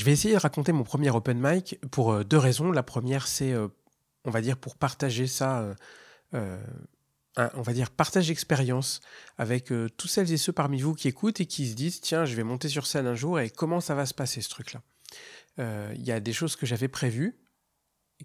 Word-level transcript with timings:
Je 0.00 0.04
vais 0.06 0.12
essayer 0.12 0.32
de 0.32 0.40
raconter 0.40 0.72
mon 0.72 0.82
premier 0.82 1.10
open 1.10 1.38
mic 1.38 1.78
pour 1.90 2.12
euh, 2.14 2.24
deux 2.24 2.38
raisons. 2.38 2.72
La 2.72 2.82
première, 2.82 3.28
c'est, 3.28 3.52
euh, 3.52 3.68
on 4.24 4.30
va 4.30 4.40
dire, 4.40 4.56
pour 4.56 4.76
partager 4.76 5.26
ça, 5.26 5.76
euh, 6.32 6.58
on 7.36 7.60
va 7.60 7.74
dire, 7.74 7.90
partage 7.90 8.28
d'expérience 8.28 9.02
avec 9.36 9.70
tous 9.98 10.08
celles 10.08 10.32
et 10.32 10.38
ceux 10.38 10.54
parmi 10.54 10.80
vous 10.80 10.94
qui 10.94 11.06
écoutent 11.06 11.42
et 11.42 11.44
qui 11.44 11.68
se 11.68 11.74
disent, 11.74 12.00
tiens, 12.00 12.24
je 12.24 12.34
vais 12.34 12.44
monter 12.44 12.70
sur 12.70 12.86
scène 12.86 13.06
un 13.06 13.14
jour 13.14 13.40
et 13.40 13.50
comment 13.50 13.82
ça 13.82 13.94
va 13.94 14.06
se 14.06 14.14
passer 14.14 14.40
ce 14.40 14.48
truc-là. 14.48 14.80
Il 15.58 16.02
y 16.02 16.12
a 16.12 16.18
des 16.18 16.32
choses 16.32 16.56
que 16.56 16.64
j'avais 16.64 16.88
prévues, 16.88 17.36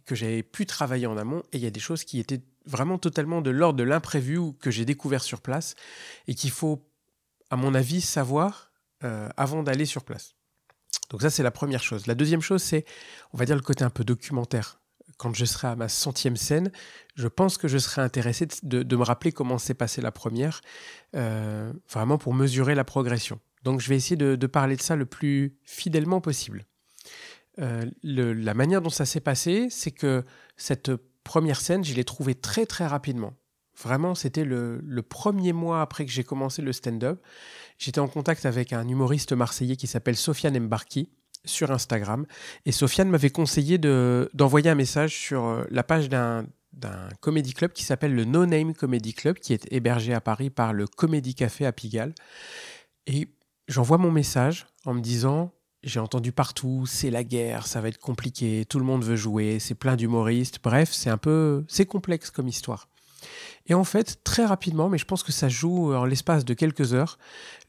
que 0.06 0.16
j'avais 0.16 0.44
pu 0.44 0.66
travailler 0.66 1.08
en 1.08 1.18
amont, 1.18 1.44
et 1.52 1.58
il 1.58 1.64
y 1.64 1.68
a 1.68 1.72
des 1.72 1.82
choses 1.82 2.06
qui 2.06 2.20
étaient 2.20 2.42
vraiment 2.66 2.98
totalement 2.98 3.42
de 3.42 3.50
l'ordre 3.50 3.80
de 3.80 3.84
l'imprévu 3.84 4.38
ou 4.38 4.54
que 4.54 4.72
j'ai 4.72 4.86
découvert 4.86 5.24
sur 5.24 5.42
place 5.42 5.76
et 6.28 6.36
qu'il 6.36 6.52
faut, 6.52 6.88
à 7.50 7.58
mon 7.58 7.76
avis, 7.76 8.00
savoir 8.00 8.72
avant 9.02 9.62
d'aller 9.62 9.86
sur 9.86 10.06
place. 10.06 10.35
Donc 11.10 11.22
ça, 11.22 11.30
c'est 11.30 11.44
la 11.44 11.52
première 11.52 11.84
chose. 11.84 12.08
La 12.08 12.16
deuxième 12.16 12.42
chose, 12.42 12.62
c'est, 12.62 12.86
on 13.34 13.38
va 13.38 13.46
dire, 13.46 13.56
le 13.56 13.62
côté 13.62 13.84
un 13.84 13.90
peu 13.90 14.04
documentaire. 14.04 14.80
Quand 15.18 15.34
je 15.34 15.46
serai 15.46 15.68
à 15.68 15.76
ma 15.76 15.88
centième 15.88 16.36
scène, 16.36 16.72
je 17.16 17.28
pense 17.28 17.58
que 17.58 17.68
je 17.68 17.78
serai 17.78 18.02
intéressé 18.02 18.48
de, 18.64 18.96
me 18.96 19.04
rappeler 19.04 19.32
comment 19.32 19.58
s'est 19.58 19.74
passée 19.74 20.02
la 20.02 20.12
première, 20.12 20.62
euh, 21.16 21.72
vraiment 21.90 22.18
pour 22.18 22.34
mesurer 22.34 22.76
la 22.76 22.84
progression. 22.84 23.40
Donc 23.64 23.80
je 23.80 23.90
vais 23.90 23.96
essayer 23.96 24.18
de, 24.18 24.48
parler 24.48 24.76
de 24.76 24.82
ça 24.82 24.96
le 24.96 25.06
plus 25.06 25.56
fidèlement 25.64 26.22
possible. 26.22 26.66
Euh, 27.60 27.86
la 28.04 28.54
manière 28.54 28.82
dont 28.82 28.90
ça 28.90 29.06
s'est 29.06 29.22
passé, 29.22 29.68
c'est 29.70 29.92
que 29.92 30.26
cette 30.58 30.92
première 31.24 31.62
scène, 31.62 31.84
je 31.84 31.94
l'ai 31.94 32.04
trouvée 32.04 32.36
très 32.36 32.66
très 32.66 32.86
rapidement. 32.86 33.34
Vraiment, 33.84 34.16
c'était 34.16 34.46
le, 34.46 34.82
premier 35.08 35.54
mois 35.54 35.82
après 35.82 36.06
que 36.06 36.12
j'ai 36.12 36.24
commencé 36.24 36.62
le 36.62 36.74
stand-up. 36.74 37.22
J'étais 37.78 38.00
en 38.00 38.08
contact 38.08 38.46
avec 38.46 38.74
un 38.74 38.88
humoriste 38.88 39.34
marseillais 39.34 39.76
qui 39.76 39.88
s'appelle 39.88 40.16
Sofiane 40.16 40.58
Mbarki 40.60 41.10
sur 41.44 41.72
Instagram. 41.72 42.26
Et 42.66 42.72
Sofiane 42.72 43.10
m'avait 43.10 43.30
conseillé 43.30 43.78
d'envoyer 43.78 44.70
un 44.70 44.76
message 44.76 45.16
sur 45.16 45.46
euh, 45.46 45.64
la 45.70 45.84
page 45.84 46.10
d'un 46.10 46.46
d'un 46.76 47.08
comédie 47.22 47.54
club 47.54 47.72
qui 47.72 47.84
s'appelle 47.84 48.14
le 48.14 48.26
No 48.26 48.46
Name 48.46 48.74
Comedy 48.74 49.14
Club, 49.14 49.38
qui 49.40 49.54
est 49.54 49.72
hébergé 49.72 50.14
à 50.14 50.20
Paris 50.20 50.50
par 50.50 50.74
le 50.74 50.88
Comédie 50.88 51.34
Café 51.34 51.66
à 51.66 51.72
Pigalle. 51.72 52.14
Et 53.08 53.30
j'envoie 53.70 53.98
mon 53.98 54.12
message 54.12 54.68
en 54.84 54.94
me 54.94 55.00
disant 55.00 55.54
j'ai 55.84 56.00
entendu 56.00 56.32
partout, 56.32 56.86
c'est 56.88 57.12
la 57.12 57.24
guerre, 57.24 57.68
ça 57.68 57.80
va 57.80 57.90
être 57.90 58.00
compliqué, 58.00 58.66
tout 58.66 58.80
le 58.80 58.86
monde 58.86 59.04
veut 59.04 59.16
jouer, 59.16 59.60
c'est 59.60 59.76
plein 59.76 59.96
d'humoristes. 59.96 60.60
Bref, 60.64 60.92
c'est 60.92 61.12
un 61.12 61.18
peu, 61.18 61.64
c'est 61.68 61.86
complexe 61.86 62.32
comme 62.32 62.48
histoire. 62.48 62.90
Et 63.68 63.74
en 63.74 63.84
fait, 63.84 64.24
très 64.24 64.46
rapidement, 64.46 64.90
mais 64.90 64.98
je 64.98 65.06
pense 65.06 65.24
que 65.24 65.32
ça 65.32 65.50
joue 65.50 65.94
en 65.94 66.06
l'espace 66.06 66.46
de 66.46 66.54
quelques 66.54 66.94
heures, 66.94 67.18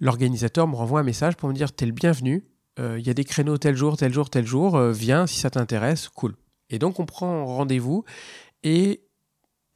l'organisateur 0.01 0.69
me 0.69 0.77
renvoie 0.77 1.01
un 1.01 1.05
message 1.05 1.37
pour 1.37 1.49
me 1.49 1.55
dire 1.55 1.73
T'es 1.73 1.87
le 1.87 1.93
bienvenu, 1.93 2.45
euh, 2.79 2.99
il 2.99 3.07
y 3.07 3.11
a 3.11 3.15
des 3.15 3.25
créneaux 3.25 3.57
tel 3.57 3.77
jour, 3.77 3.97
tel 3.97 4.13
jour, 4.13 4.29
tel 4.29 4.47
jour, 4.47 4.77
euh, 4.77 4.93
viens 4.93 5.27
si 5.27 5.39
ça 5.39 5.51
t'intéresse, 5.51 6.09
cool. 6.09 6.37
Et 6.69 6.79
donc 6.79 7.01
on 7.01 7.07
prend 7.07 7.47
rendez-vous 7.47 8.05
et 8.63 9.03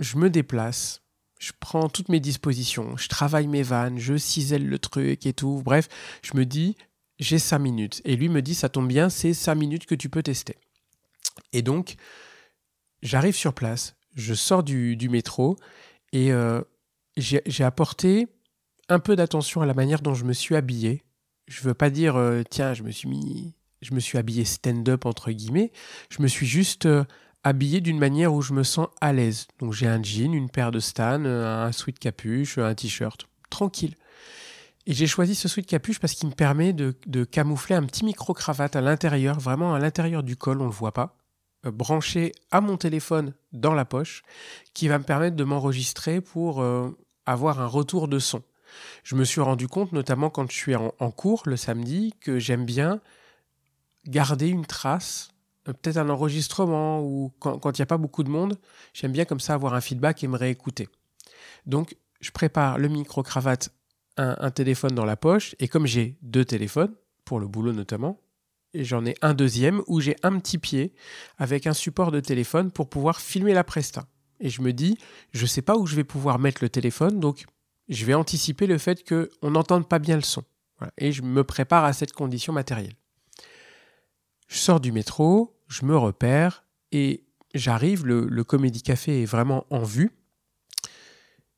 je 0.00 0.18
me 0.18 0.28
déplace, 0.28 1.02
je 1.38 1.52
prends 1.58 1.88
toutes 1.88 2.08
mes 2.08 2.20
dispositions, 2.20 2.96
je 2.96 3.08
travaille 3.08 3.46
mes 3.46 3.62
vannes, 3.62 3.98
je 3.98 4.16
cisèle 4.16 4.66
le 4.66 4.78
truc 4.78 5.24
et 5.24 5.32
tout. 5.32 5.62
Bref, 5.64 5.88
je 6.22 6.36
me 6.36 6.44
dis 6.44 6.76
J'ai 7.18 7.38
cinq 7.38 7.60
minutes. 7.60 8.02
Et 8.04 8.16
lui 8.16 8.28
me 8.28 8.42
dit 8.42 8.54
Ça 8.54 8.68
tombe 8.68 8.88
bien, 8.88 9.08
c'est 9.08 9.32
cinq 9.32 9.54
minutes 9.54 9.86
que 9.86 9.94
tu 9.94 10.10
peux 10.10 10.22
tester. 10.22 10.56
Et 11.54 11.62
donc, 11.62 11.96
j'arrive 13.02 13.34
sur 13.34 13.54
place, 13.54 13.96
je 14.14 14.34
sors 14.34 14.62
du 14.62 15.08
métro 15.08 15.56
et 16.12 16.32
euh, 16.32 16.60
j'ai 17.16 17.64
apporté 17.64 18.28
un 18.88 18.98
peu 18.98 19.16
d'attention 19.16 19.62
à 19.62 19.66
la 19.66 19.74
manière 19.74 20.02
dont 20.02 20.14
je 20.14 20.24
me 20.24 20.32
suis 20.32 20.56
habillé. 20.56 21.04
Je 21.46 21.62
veux 21.62 21.74
pas 21.74 21.90
dire, 21.90 22.16
euh, 22.16 22.42
tiens, 22.48 22.74
je 22.74 22.82
me 22.82 22.90
suis 22.90 23.08
mis, 23.08 23.54
je 23.82 23.94
me 23.94 24.00
suis 24.00 24.18
habillé 24.18 24.44
stand-up 24.44 25.06
entre 25.06 25.30
guillemets. 25.30 25.72
Je 26.10 26.22
me 26.22 26.28
suis 26.28 26.46
juste 26.46 26.86
euh, 26.86 27.04
habillé 27.44 27.80
d'une 27.80 27.98
manière 27.98 28.34
où 28.34 28.42
je 28.42 28.52
me 28.52 28.62
sens 28.62 28.88
à 29.00 29.12
l'aise. 29.12 29.46
Donc 29.58 29.72
j'ai 29.72 29.86
un 29.86 30.02
jean, 30.02 30.32
une 30.34 30.50
paire 30.50 30.70
de 30.70 30.80
stan, 30.80 31.24
un 31.24 31.72
sweat 31.72 31.98
capuche, 31.98 32.58
un 32.58 32.74
t-shirt, 32.74 33.28
tranquille. 33.48 33.94
Et 34.86 34.94
j'ai 34.94 35.06
choisi 35.06 35.34
ce 35.34 35.46
sweat 35.46 35.66
capuche 35.66 36.00
parce 36.00 36.14
qu'il 36.14 36.28
me 36.28 36.34
permet 36.34 36.72
de, 36.72 36.96
de 37.06 37.24
camoufler 37.24 37.76
un 37.76 37.84
petit 37.84 38.04
micro-cravate 38.04 38.74
à 38.74 38.80
l'intérieur, 38.80 39.38
vraiment 39.38 39.74
à 39.74 39.78
l'intérieur 39.78 40.22
du 40.22 40.36
col, 40.36 40.58
on 40.58 40.64
ne 40.64 40.68
le 40.68 40.74
voit 40.74 40.92
pas. 40.92 41.19
Euh, 41.66 41.70
branché 41.70 42.32
à 42.50 42.60
mon 42.60 42.76
téléphone 42.76 43.34
dans 43.52 43.74
la 43.74 43.84
poche 43.84 44.22
qui 44.72 44.88
va 44.88 44.98
me 44.98 45.04
permettre 45.04 45.36
de 45.36 45.44
m'enregistrer 45.44 46.20
pour 46.20 46.62
euh, 46.62 46.96
avoir 47.26 47.60
un 47.60 47.66
retour 47.66 48.08
de 48.08 48.18
son. 48.18 48.42
Je 49.02 49.14
me 49.14 49.24
suis 49.24 49.40
rendu 49.40 49.68
compte, 49.68 49.92
notamment 49.92 50.30
quand 50.30 50.50
je 50.50 50.56
suis 50.56 50.74
en, 50.74 51.10
cours 51.10 51.42
le 51.44 51.56
samedi, 51.56 52.14
que 52.20 52.38
j'aime 52.38 52.64
bien 52.64 53.00
garder 54.06 54.48
une 54.48 54.64
trace, 54.64 55.32
euh, 55.68 55.74
peut-être 55.74 55.98
un 55.98 56.08
enregistrement 56.08 57.02
ou 57.02 57.32
quand 57.40 57.78
il 57.78 57.80
n'y 57.80 57.82
a 57.82 57.86
pas 57.86 57.98
beaucoup 57.98 58.22
de 58.22 58.30
monde, 58.30 58.58
j'aime 58.94 59.12
bien 59.12 59.26
comme 59.26 59.40
ça 59.40 59.52
avoir 59.54 59.74
un 59.74 59.82
feedback 59.82 60.24
et 60.24 60.28
me 60.28 60.38
réécouter. 60.38 60.88
Donc, 61.66 61.96
je 62.20 62.30
prépare 62.30 62.78
le 62.78 62.88
micro-cravate, 62.88 63.70
un 64.16 64.50
téléphone 64.50 64.94
dans 64.94 65.06
la 65.06 65.16
poche, 65.16 65.54
et 65.60 65.68
comme 65.68 65.86
j'ai 65.86 66.18
deux 66.20 66.44
téléphones, 66.44 66.94
pour 67.24 67.40
le 67.40 67.48
boulot 67.48 67.72
notamment, 67.72 68.20
j'en 68.74 69.04
ai 69.04 69.14
un 69.22 69.34
deuxième 69.34 69.82
où 69.86 70.00
j'ai 70.00 70.16
un 70.22 70.38
petit 70.38 70.58
pied 70.58 70.94
avec 71.38 71.66
un 71.66 71.74
support 71.74 72.10
de 72.10 72.20
téléphone 72.20 72.70
pour 72.70 72.88
pouvoir 72.88 73.20
filmer 73.20 73.52
la 73.52 73.64
presta. 73.64 74.06
Et 74.40 74.48
je 74.48 74.62
me 74.62 74.72
dis, 74.72 74.98
je 75.32 75.42
ne 75.42 75.46
sais 75.46 75.62
pas 75.62 75.76
où 75.76 75.86
je 75.86 75.96
vais 75.96 76.04
pouvoir 76.04 76.38
mettre 76.38 76.62
le 76.62 76.68
téléphone, 76.68 77.20
donc 77.20 77.44
je 77.88 78.04
vais 78.04 78.14
anticiper 78.14 78.66
le 78.66 78.78
fait 78.78 79.06
qu'on 79.06 79.50
n'entende 79.50 79.88
pas 79.88 79.98
bien 79.98 80.16
le 80.16 80.22
son. 80.22 80.44
Et 80.96 81.12
je 81.12 81.22
me 81.22 81.44
prépare 81.44 81.84
à 81.84 81.92
cette 81.92 82.12
condition 82.12 82.52
matérielle. 82.52 82.94
Je 84.48 84.56
sors 84.56 84.80
du 84.80 84.92
métro, 84.92 85.60
je 85.68 85.84
me 85.84 85.96
repère 85.96 86.64
et 86.90 87.24
j'arrive, 87.54 88.06
le, 88.06 88.26
le 88.26 88.44
Comédie 88.44 88.82
Café 88.82 89.22
est 89.22 89.26
vraiment 89.26 89.66
en 89.70 89.82
vue. 89.82 90.10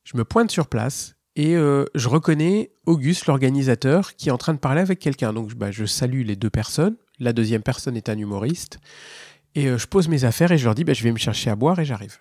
Je 0.05 0.17
me 0.17 0.25
pointe 0.25 0.51
sur 0.51 0.67
place 0.67 1.15
et 1.37 1.57
euh, 1.57 1.85
je 1.95 2.09
reconnais 2.09 2.73
Auguste, 2.85 3.27
l'organisateur, 3.27 4.17
qui 4.17 4.29
est 4.29 4.33
en 4.33 4.39
train 4.39 4.55
de 4.55 4.59
parler 4.59 4.81
avec 4.81 4.99
quelqu'un. 4.99 5.33
Donc 5.33 5.55
bah, 5.55 5.71
je 5.71 5.85
salue 5.85 6.25
les 6.25 6.37
deux 6.37 6.51
personnes. 6.51 6.97
La 7.19 7.33
deuxième 7.33 7.63
personne 7.63 7.97
est 7.97 8.09
un 8.09 8.19
humoriste. 8.19 8.79
Et 9.55 9.69
euh, 9.69 9.79
je 9.79 9.87
pose 9.87 10.09
mes 10.09 10.25
affaires 10.25 10.53
et 10.53 10.59
je 10.59 10.65
leur 10.65 10.75
dis 10.75 10.85
bah, 10.85 10.93
je 10.93 11.03
vais 11.03 11.13
me 11.13 11.19
chercher 11.19 11.51
à 11.51 11.57
boire 11.57 11.79
et 11.79 11.85
j'arrive. 11.85 12.19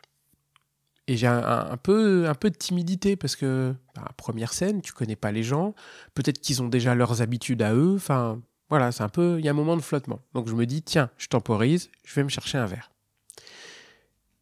Et 1.07 1.17
j'ai 1.17 1.27
un, 1.27 1.77
peu, 1.81 2.29
un 2.29 2.35
peu 2.35 2.49
de 2.49 2.55
timidité 2.55 3.15
parce 3.17 3.35
que, 3.35 3.73
bah, 3.95 4.07
première 4.15 4.53
scène, 4.53 4.81
tu 4.81 4.93
connais 4.93 5.17
pas 5.17 5.31
les 5.31 5.43
gens. 5.43 5.73
Peut-être 6.13 6.39
qu'ils 6.39 6.61
ont 6.61 6.69
déjà 6.69 6.95
leurs 6.95 7.21
habitudes 7.21 7.63
à 7.63 7.73
eux. 7.73 7.95
Enfin, 7.95 8.39
voilà, 8.69 8.93
c'est 8.93 9.03
un 9.03 9.09
peu. 9.09 9.37
Il 9.39 9.43
y 9.43 9.49
a 9.49 9.51
un 9.51 9.55
moment 9.55 9.75
de 9.75 9.81
flottement. 9.81 10.19
Donc 10.33 10.47
je 10.47 10.53
me 10.53 10.65
dis 10.65 10.83
tiens, 10.83 11.09
je 11.17 11.27
temporise, 11.27 11.89
je 12.05 12.15
vais 12.15 12.23
me 12.23 12.29
chercher 12.29 12.59
un 12.59 12.65
verre. 12.65 12.91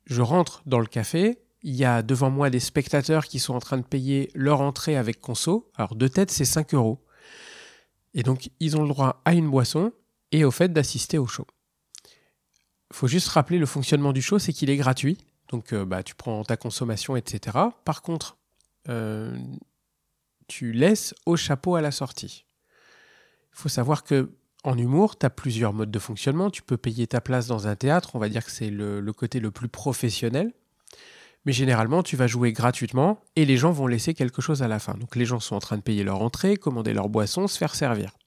Je 0.05 0.21
rentre 0.21 0.61
dans 0.65 0.79
le 0.79 0.85
café 0.85 1.39
il 1.61 1.75
y 1.75 1.85
a 1.85 2.01
devant 2.01 2.29
moi 2.29 2.49
des 2.49 2.59
spectateurs 2.59 3.25
qui 3.25 3.39
sont 3.39 3.53
en 3.53 3.59
train 3.59 3.77
de 3.77 3.83
payer 3.83 4.31
leur 4.33 4.61
entrée 4.61 4.95
avec 4.95 5.19
conso. 5.19 5.69
Alors, 5.75 5.95
de 5.95 6.07
tête, 6.07 6.31
c'est 6.31 6.45
5 6.45 6.73
euros. 6.73 7.03
Et 8.13 8.23
donc, 8.23 8.49
ils 8.59 8.77
ont 8.77 8.83
le 8.83 8.89
droit 8.89 9.21
à 9.25 9.33
une 9.33 9.49
boisson 9.49 9.91
et 10.31 10.43
au 10.45 10.51
fait 10.51 10.71
d'assister 10.71 11.17
au 11.17 11.27
show. 11.27 11.45
Il 12.91 12.95
faut 12.95 13.07
juste 13.07 13.27
rappeler 13.27 13.59
le 13.59 13.65
fonctionnement 13.65 14.13
du 14.13 14.21
show, 14.21 14.39
c'est 14.39 14.53
qu'il 14.53 14.69
est 14.69 14.77
gratuit. 14.77 15.17
Donc, 15.49 15.73
euh, 15.73 15.85
bah, 15.85 16.01
tu 16.01 16.15
prends 16.15 16.43
ta 16.43 16.57
consommation, 16.57 17.15
etc. 17.15 17.57
Par 17.83 18.01
contre, 18.01 18.37
euh, 18.87 19.37
tu 20.47 20.71
laisses 20.71 21.13
au 21.25 21.35
chapeau 21.35 21.75
à 21.75 21.81
la 21.81 21.91
sortie. 21.91 22.45
Il 23.53 23.61
faut 23.61 23.69
savoir 23.69 24.03
que 24.03 24.31
en 24.63 24.77
humour, 24.77 25.17
tu 25.17 25.25
as 25.25 25.29
plusieurs 25.29 25.73
modes 25.73 25.91
de 25.91 25.99
fonctionnement. 25.99 26.49
Tu 26.49 26.61
peux 26.61 26.77
payer 26.77 27.07
ta 27.07 27.21
place 27.21 27.47
dans 27.47 27.67
un 27.67 27.75
théâtre, 27.75 28.11
on 28.15 28.19
va 28.19 28.29
dire 28.29 28.43
que 28.43 28.51
c'est 28.51 28.69
le 28.69 29.13
côté 29.13 29.39
le 29.39 29.51
plus 29.51 29.69
professionnel. 29.69 30.53
Mais 31.45 31.53
généralement, 31.53 32.03
tu 32.03 32.15
vas 32.15 32.27
jouer 32.27 32.51
gratuitement 32.51 33.21
et 33.35 33.45
les 33.45 33.57
gens 33.57 33.71
vont 33.71 33.87
laisser 33.87 34.13
quelque 34.13 34.41
chose 34.41 34.61
à 34.61 34.67
la 34.67 34.79
fin. 34.79 34.95
Donc 34.95 35.15
les 35.15 35.25
gens 35.25 35.39
sont 35.39 35.55
en 35.55 35.59
train 35.59 35.77
de 35.77 35.81
payer 35.81 36.03
leur 36.03 36.21
entrée, 36.21 36.57
commander 36.57 36.93
leur 36.93 37.09
boisson, 37.09 37.47
se 37.47 37.57
faire 37.57 37.75
servir. 37.75 38.17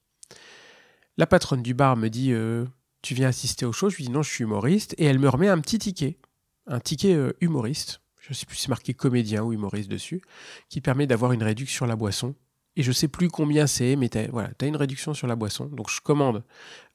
La 1.17 1.27
patronne 1.27 1.61
du 1.61 1.73
bar 1.73 1.95
me 1.95 2.09
dit 2.09 2.31
euh, 2.31 2.65
Tu 3.03 3.13
viens 3.13 3.27
assister 3.27 3.65
au 3.65 3.71
show? 3.71 3.89
Je 3.89 3.97
lui 3.97 4.05
dis 4.05 4.09
Non, 4.09 4.23
je 4.23 4.31
suis 4.31 4.43
humoriste. 4.43 4.95
Et 4.97 5.05
elle 5.05 5.19
me 5.19 5.29
remet 5.29 5.47
un 5.47 5.59
petit 5.59 5.77
ticket, 5.77 6.17
un 6.65 6.79
ticket 6.79 7.13
euh, 7.13 7.33
humoriste. 7.39 8.01
Je 8.19 8.29
ne 8.29 8.33
sais 8.33 8.45
plus 8.45 8.55
si 8.55 8.63
c'est 8.63 8.69
marqué 8.69 8.93
comédien 8.93 9.43
ou 9.43 9.53
humoriste 9.53 9.91
dessus, 9.91 10.21
qui 10.69 10.81
permet 10.81 11.05
d'avoir 11.05 11.33
une 11.33 11.43
réduction 11.43 11.75
sur 11.75 11.87
la 11.87 11.95
boisson. 11.95 12.35
Et 12.75 12.81
je 12.81 12.89
ne 12.89 12.93
sais 12.93 13.07
plus 13.07 13.27
combien 13.27 13.67
c'est, 13.67 13.95
mais 13.95 14.15
as, 14.17 14.27
voilà, 14.31 14.49
as 14.59 14.65
une 14.65 14.77
réduction 14.77 15.13
sur 15.13 15.27
la 15.27 15.35
boisson. 15.35 15.65
Donc 15.65 15.91
je 15.91 16.01
commande 16.01 16.43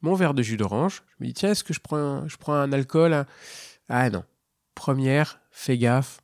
mon 0.00 0.14
verre 0.14 0.34
de 0.34 0.42
jus 0.42 0.56
d'orange. 0.56 1.04
Je 1.06 1.25
me 1.25 1.28
dis 1.28 1.34
Tiens, 1.34 1.50
est-ce 1.52 1.62
que 1.62 1.72
je 1.72 1.81
prends 1.81 2.26
je 2.26 2.37
prends 2.38 2.54
un 2.54 2.72
alcool 2.72 3.25
Ah 3.88 4.10
non. 4.10 4.25
Première, 4.78 5.40
fais 5.50 5.76
gaffe, 5.76 6.20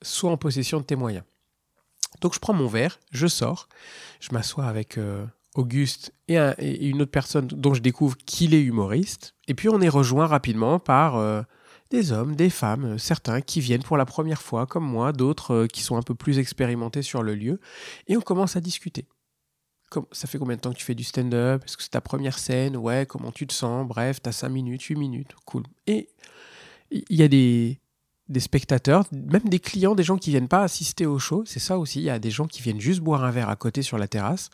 sois 0.00 0.30
en 0.30 0.38
possession 0.38 0.80
de 0.80 0.84
tes 0.84 0.96
moyens. 0.96 1.22
Donc 2.22 2.32
je 2.32 2.38
prends 2.38 2.54
mon 2.54 2.66
verre, 2.66 2.98
je 3.12 3.26
sors, 3.26 3.68
je 4.20 4.30
m'assois 4.32 4.64
avec 4.64 4.96
euh, 4.96 5.26
Auguste 5.54 6.14
et, 6.26 6.38
une 6.88 7.02
autre 7.02 7.10
personne 7.10 7.46
dont 7.46 7.74
je 7.74 7.82
découvre 7.82 8.16
qu'il 8.16 8.54
est 8.54 8.62
humoriste, 8.62 9.34
et 9.48 9.54
puis 9.54 9.68
on 9.68 9.82
est 9.82 9.90
rejoint 9.90 10.26
rapidement 10.26 10.78
par 10.78 11.16
euh, 11.16 11.42
des 11.90 12.10
hommes, 12.10 12.36
des 12.36 12.48
femmes, 12.48 12.98
certains 12.98 13.42
qui 13.42 13.60
viennent 13.60 13.82
pour 13.82 13.98
la 13.98 14.06
première 14.06 14.40
fois 14.40 14.64
comme 14.64 14.86
moi, 14.86 15.12
d'autres 15.12 15.52
euh, 15.52 15.66
qui 15.66 15.82
sont 15.82 15.98
un 15.98 16.02
peu 16.02 16.14
plus 16.14 16.38
expérimentés 16.38 17.02
sur 17.02 17.22
le 17.22 17.34
lieu, 17.34 17.60
et 18.08 18.16
on 18.16 18.22
commence 18.22 18.56
à 18.56 18.62
discuter. 18.62 19.08
ça 20.10 20.26
fait 20.26 20.38
combien 20.38 20.56
de 20.56 20.62
temps 20.62 20.72
que 20.72 20.78
tu 20.78 20.86
fais 20.86 20.94
du 20.94 21.04
stand-up? 21.04 21.62
Est-ce 21.66 21.76
que 21.76 21.82
c'est 21.82 21.90
ta 21.90 22.00
première 22.00 22.38
scène? 22.38 22.78
Ouais, 22.78 23.04
comment 23.06 23.30
tu 23.30 23.46
te 23.46 23.52
sens? 23.52 23.86
Bref, 23.86 24.22
t'as 24.22 24.32
5 24.32 24.48
minutes, 24.48 24.84
8 24.84 24.96
minutes, 24.96 25.34
cool. 25.44 25.64
Et 25.86 26.08
il 26.90 27.16
y 27.16 27.22
a 27.22 27.28
des, 27.28 27.78
des 28.30 28.40
spectateurs, 28.40 29.04
même 29.12 29.48
des 29.48 29.58
clients, 29.58 29.94
des 29.94 30.04
gens 30.04 30.16
qui 30.16 30.30
viennent 30.30 30.48
pas 30.48 30.62
assister 30.62 31.04
au 31.04 31.18
show. 31.18 31.42
C'est 31.44 31.58
ça 31.58 31.78
aussi. 31.78 31.98
Il 31.98 32.04
y 32.04 32.10
a 32.10 32.18
des 32.18 32.30
gens 32.30 32.46
qui 32.46 32.62
viennent 32.62 32.80
juste 32.80 33.00
boire 33.00 33.24
un 33.24 33.30
verre 33.30 33.48
à 33.48 33.56
côté 33.56 33.82
sur 33.82 33.98
la 33.98 34.08
terrasse. 34.08 34.50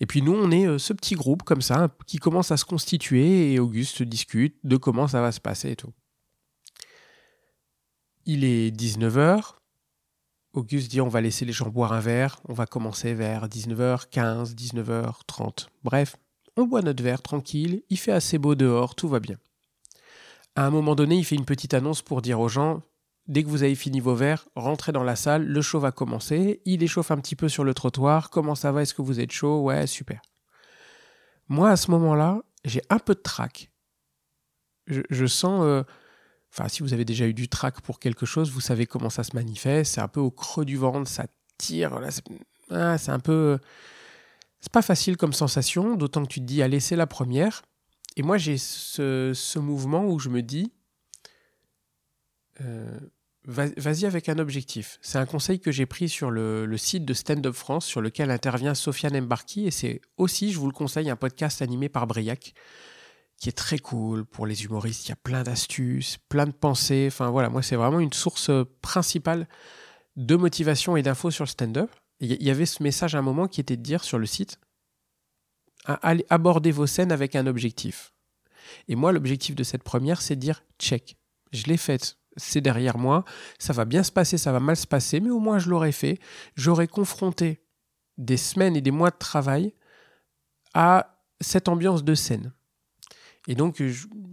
Et 0.00 0.06
puis 0.06 0.20
nous, 0.20 0.34
on 0.34 0.50
est 0.50 0.66
euh, 0.66 0.78
ce 0.78 0.92
petit 0.92 1.14
groupe 1.14 1.44
comme 1.44 1.62
ça 1.62 1.88
qui 2.06 2.18
commence 2.18 2.50
à 2.50 2.56
se 2.56 2.64
constituer 2.64 3.54
et 3.54 3.60
Auguste 3.60 4.02
discute 4.02 4.56
de 4.64 4.76
comment 4.76 5.06
ça 5.06 5.20
va 5.20 5.30
se 5.32 5.40
passer 5.40 5.70
et 5.70 5.76
tout. 5.76 5.92
Il 8.26 8.44
est 8.44 8.76
19h. 8.76 9.54
Auguste 10.52 10.90
dit 10.90 11.00
on 11.00 11.08
va 11.08 11.20
laisser 11.20 11.44
les 11.44 11.52
gens 11.52 11.68
boire 11.68 11.92
un 11.92 12.00
verre. 12.00 12.40
On 12.48 12.52
va 12.52 12.66
commencer 12.66 13.14
vers 13.14 13.46
19h15, 13.46 14.54
19h30. 14.54 15.68
Bref, 15.84 16.16
on 16.56 16.66
boit 16.66 16.82
notre 16.82 17.02
verre 17.02 17.22
tranquille. 17.22 17.82
Il 17.90 17.96
fait 17.96 18.12
assez 18.12 18.38
beau 18.38 18.56
dehors, 18.56 18.96
tout 18.96 19.08
va 19.08 19.20
bien. 19.20 19.36
À 20.56 20.66
un 20.66 20.70
moment 20.70 20.96
donné, 20.96 21.16
il 21.16 21.24
fait 21.24 21.36
une 21.36 21.44
petite 21.44 21.74
annonce 21.74 22.02
pour 22.02 22.22
dire 22.22 22.40
aux 22.40 22.48
gens 22.48 22.82
Dès 23.26 23.44
que 23.44 23.48
vous 23.48 23.62
avez 23.62 23.74
fini 23.74 24.00
vos 24.00 24.14
verres, 24.14 24.48
rentrez 24.56 24.92
dans 24.92 25.04
la 25.04 25.16
salle, 25.16 25.46
le 25.46 25.62
show 25.62 25.78
va 25.78 25.92
commencer. 25.92 26.62
Il 26.64 26.82
échauffe 26.82 27.10
un 27.10 27.18
petit 27.18 27.36
peu 27.36 27.48
sur 27.48 27.64
le 27.64 27.74
trottoir. 27.74 28.30
Comment 28.30 28.54
ça 28.54 28.72
va 28.72 28.82
Est-ce 28.82 28.94
que 28.94 29.02
vous 29.02 29.20
êtes 29.20 29.30
chaud? 29.30 29.60
Ouais, 29.60 29.86
super. 29.86 30.20
Moi, 31.48 31.70
à 31.70 31.76
ce 31.76 31.90
moment-là, 31.90 32.40
j'ai 32.64 32.82
un 32.90 32.98
peu 32.98 33.14
de 33.14 33.20
trac. 33.20 33.70
Je, 34.86 35.26
sens. 35.26 35.62
Euh, 35.64 35.84
enfin, 36.52 36.68
si 36.68 36.82
vous 36.82 36.92
avez 36.92 37.04
déjà 37.04 37.26
eu 37.26 37.34
du 37.34 37.48
trac 37.48 37.80
pour 37.80 38.00
quelque 38.00 38.26
chose, 38.26 38.50
vous 38.50 38.60
savez 38.60 38.86
comment 38.86 39.10
ça 39.10 39.22
se 39.22 39.36
manifeste. 39.36 39.94
C'est 39.94 40.00
un 40.00 40.08
peu 40.08 40.20
au 40.20 40.30
creux 40.30 40.64
du 40.64 40.76
ventre, 40.76 41.08
ça 41.08 41.26
tire. 41.58 42.00
Ah, 42.70 42.98
c'est 42.98 43.12
un 43.12 43.20
peu. 43.20 43.58
C'est 44.60 44.72
pas 44.72 44.82
facile 44.82 45.16
comme 45.16 45.32
sensation, 45.32 45.96
d'autant 45.96 46.22
que 46.22 46.28
tu 46.28 46.40
te 46.40 46.44
dis, 46.44 46.62
allez, 46.62 46.80
c'est 46.80 46.96
la 46.96 47.06
première. 47.06 47.62
Et 48.16 48.22
moi, 48.22 48.36
j'ai 48.36 48.58
ce, 48.58 49.32
ce, 49.34 49.58
mouvement 49.58 50.04
où 50.06 50.18
je 50.18 50.28
me 50.28 50.42
dis, 50.42 50.72
euh, 50.72 50.79
vas-y 53.44 54.06
avec 54.06 54.28
un 54.28 54.38
objectif. 54.38 54.98
C'est 55.02 55.18
un 55.18 55.26
conseil 55.26 55.60
que 55.60 55.72
j'ai 55.72 55.86
pris 55.86 56.08
sur 56.08 56.30
le, 56.30 56.76
site 56.76 57.04
de 57.04 57.14
Stand 57.14 57.46
Up 57.46 57.54
France, 57.54 57.86
sur 57.86 58.00
lequel 58.00 58.30
intervient 58.30 58.74
Sofiane 58.74 59.16
Embarki, 59.16 59.66
et 59.66 59.70
c'est 59.70 60.00
aussi, 60.16 60.52
je 60.52 60.58
vous 60.58 60.66
le 60.66 60.72
conseille, 60.72 61.10
un 61.10 61.16
podcast 61.16 61.62
animé 61.62 61.88
par 61.88 62.06
Briac, 62.06 62.54
qui 63.38 63.48
est 63.48 63.52
très 63.52 63.78
cool 63.78 64.26
pour 64.26 64.46
les 64.46 64.64
humoristes. 64.64 65.06
Il 65.06 65.08
y 65.08 65.12
a 65.12 65.16
plein 65.16 65.42
d'astuces, 65.42 66.18
plein 66.28 66.46
de 66.46 66.52
pensées. 66.52 67.06
Enfin 67.08 67.30
voilà, 67.30 67.48
moi 67.48 67.62
c'est 67.62 67.76
vraiment 67.76 68.00
une 68.00 68.12
source 68.12 68.50
principale 68.82 69.48
de 70.16 70.36
motivation 70.36 70.96
et 70.96 71.02
d'infos 71.02 71.30
sur 71.30 71.44
le 71.44 71.48
stand-up. 71.48 71.90
Il 72.20 72.42
y 72.42 72.50
avait 72.50 72.66
ce 72.66 72.82
message 72.82 73.14
à 73.14 73.18
un 73.18 73.22
moment 73.22 73.48
qui 73.48 73.62
était 73.62 73.78
de 73.78 73.82
dire 73.82 74.04
sur 74.04 74.18
le 74.18 74.26
site, 74.26 74.60
allez 75.86 76.26
aborder 76.28 76.70
vos 76.70 76.86
scènes 76.86 77.12
avec 77.12 77.34
un 77.34 77.46
objectif. 77.46 78.12
Et 78.88 78.94
moi, 78.94 79.10
l'objectif 79.10 79.54
de 79.54 79.64
cette 79.64 79.82
première, 79.82 80.20
c'est 80.20 80.36
de 80.36 80.40
dire 80.40 80.62
check, 80.78 81.16
je 81.52 81.64
l'ai 81.64 81.78
faite 81.78 82.19
c'est 82.36 82.60
derrière 82.60 82.98
moi, 82.98 83.24
ça 83.58 83.72
va 83.72 83.84
bien 83.84 84.02
se 84.02 84.12
passer, 84.12 84.38
ça 84.38 84.52
va 84.52 84.60
mal 84.60 84.76
se 84.76 84.86
passer, 84.86 85.20
mais 85.20 85.30
au 85.30 85.40
moins 85.40 85.58
je 85.58 85.68
l'aurais 85.68 85.92
fait. 85.92 86.18
J'aurais 86.54 86.88
confronté 86.88 87.60
des 88.18 88.36
semaines 88.36 88.76
et 88.76 88.80
des 88.80 88.90
mois 88.90 89.10
de 89.10 89.18
travail 89.18 89.74
à 90.74 91.18
cette 91.40 91.68
ambiance 91.68 92.04
de 92.04 92.14
scène. 92.14 92.52
Et 93.48 93.54
donc 93.54 93.82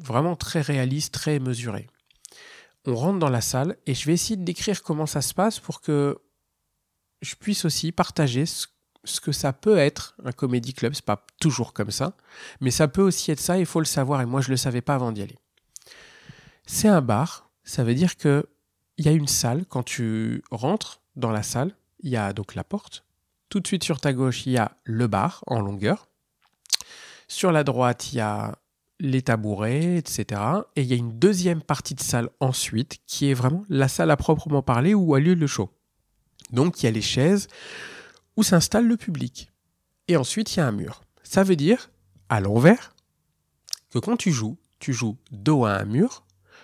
vraiment 0.03 0.35
très 0.35 0.61
réaliste, 0.61 1.13
très 1.13 1.39
mesuré. 1.39 1.87
On 2.85 2.95
rentre 2.95 3.19
dans 3.19 3.29
la 3.29 3.41
salle 3.41 3.77
et 3.85 3.93
je 3.93 4.05
vais 4.05 4.13
essayer 4.13 4.37
de 4.37 4.43
décrire 4.43 4.83
comment 4.83 5.05
ça 5.05 5.21
se 5.21 5.33
passe 5.33 5.59
pour 5.59 5.81
que 5.81 6.17
je 7.21 7.35
puisse 7.35 7.65
aussi 7.65 7.91
partager 7.91 8.45
ce, 8.45 8.67
que 9.21 9.31
ça 9.31 9.53
peut 9.53 9.77
être 9.77 10.15
un 10.23 10.31
comédie 10.31 10.73
club. 10.73 10.93
C'est 10.93 11.05
pas 11.05 11.25
toujours 11.39 11.73
comme 11.73 11.91
ça, 11.91 12.15
mais 12.61 12.71
ça 12.71 12.87
peut 12.87 13.01
aussi 13.01 13.31
être 13.31 13.39
ça. 13.39 13.57
Il 13.57 13.65
faut 13.65 13.79
le 13.79 13.85
savoir 13.85 14.21
et 14.21 14.25
moi 14.25 14.41
je 14.41 14.49
le 14.49 14.57
savais 14.57 14.81
pas 14.81 14.95
avant 14.95 15.11
d'y 15.11 15.21
aller. 15.21 15.37
C'est 16.65 16.89
un 16.89 17.01
bar 17.01 17.46
ça 17.67 17.83
veut 17.83 17.93
dire 17.93 18.15
que 18.15 18.45
il 18.97 19.05
y 19.05 19.09
a 19.09 19.11
une 19.11 19.27
salle. 19.27 19.65
Quand 19.67 19.83
tu 19.83 20.41
rentres 20.49 21.01
dans 21.15 21.31
la 21.31 21.43
salle, 21.43 21.75
il 21.99 22.09
y 22.09 22.17
a 22.17 22.33
donc 22.33 22.55
la 22.55 22.63
porte. 22.63 23.03
Tout 23.49 23.59
de 23.59 23.67
suite 23.67 23.83
sur 23.83 23.99
ta 23.99 24.13
gauche, 24.13 24.45
il 24.45 24.53
y 24.53 24.57
a 24.57 24.71
le 24.85 25.07
bar 25.07 25.43
en 25.47 25.59
longueur. 25.59 26.07
Sur 27.27 27.51
la 27.51 27.63
droite, 27.63 28.13
il 28.13 28.17
y 28.17 28.21
a 28.21 28.57
les 28.99 29.21
tabourets, 29.21 29.97
etc. 29.97 30.41
Et 30.75 30.81
il 30.81 30.87
y 30.87 30.93
a 30.93 30.95
une 30.95 31.19
deuxième 31.19 31.61
partie 31.61 31.93
de 31.93 32.01
salle 32.01 32.29
ensuite, 32.39 32.99
qui 33.05 33.29
est 33.29 33.33
vraiment 33.33 33.63
la 33.69 33.87
salle 33.87 34.11
à 34.11 34.17
proprement 34.17 34.63
parler 34.63 34.93
où 34.93 35.13
a 35.13 35.19
lieu 35.19 35.35
le 35.35 35.47
show. 35.47 35.69
Donc 36.51 36.81
il 36.81 36.85
y 36.85 36.89
a 36.89 36.91
les 36.91 37.01
chaises 37.01 37.47
où 38.37 38.43
s'installe 38.43 38.87
le 38.87 38.97
public. 38.97 39.51
Et 40.07 40.15
ensuite, 40.15 40.55
il 40.55 40.59
y 40.59 40.61
a 40.61 40.67
un 40.67 40.71
mur. 40.71 41.01
Ça 41.23 41.43
veut 41.43 41.57
dire, 41.57 41.91
à 42.29 42.39
l'envers, 42.39 42.95
que 43.91 43.99
quand 43.99 44.15
tu 44.15 44.31
joues, 44.31 44.57
tu 44.79 44.93
joues 44.93 45.17
dos 45.31 45.65
à 45.65 45.73
un 45.73 45.85
mur, 45.85 46.23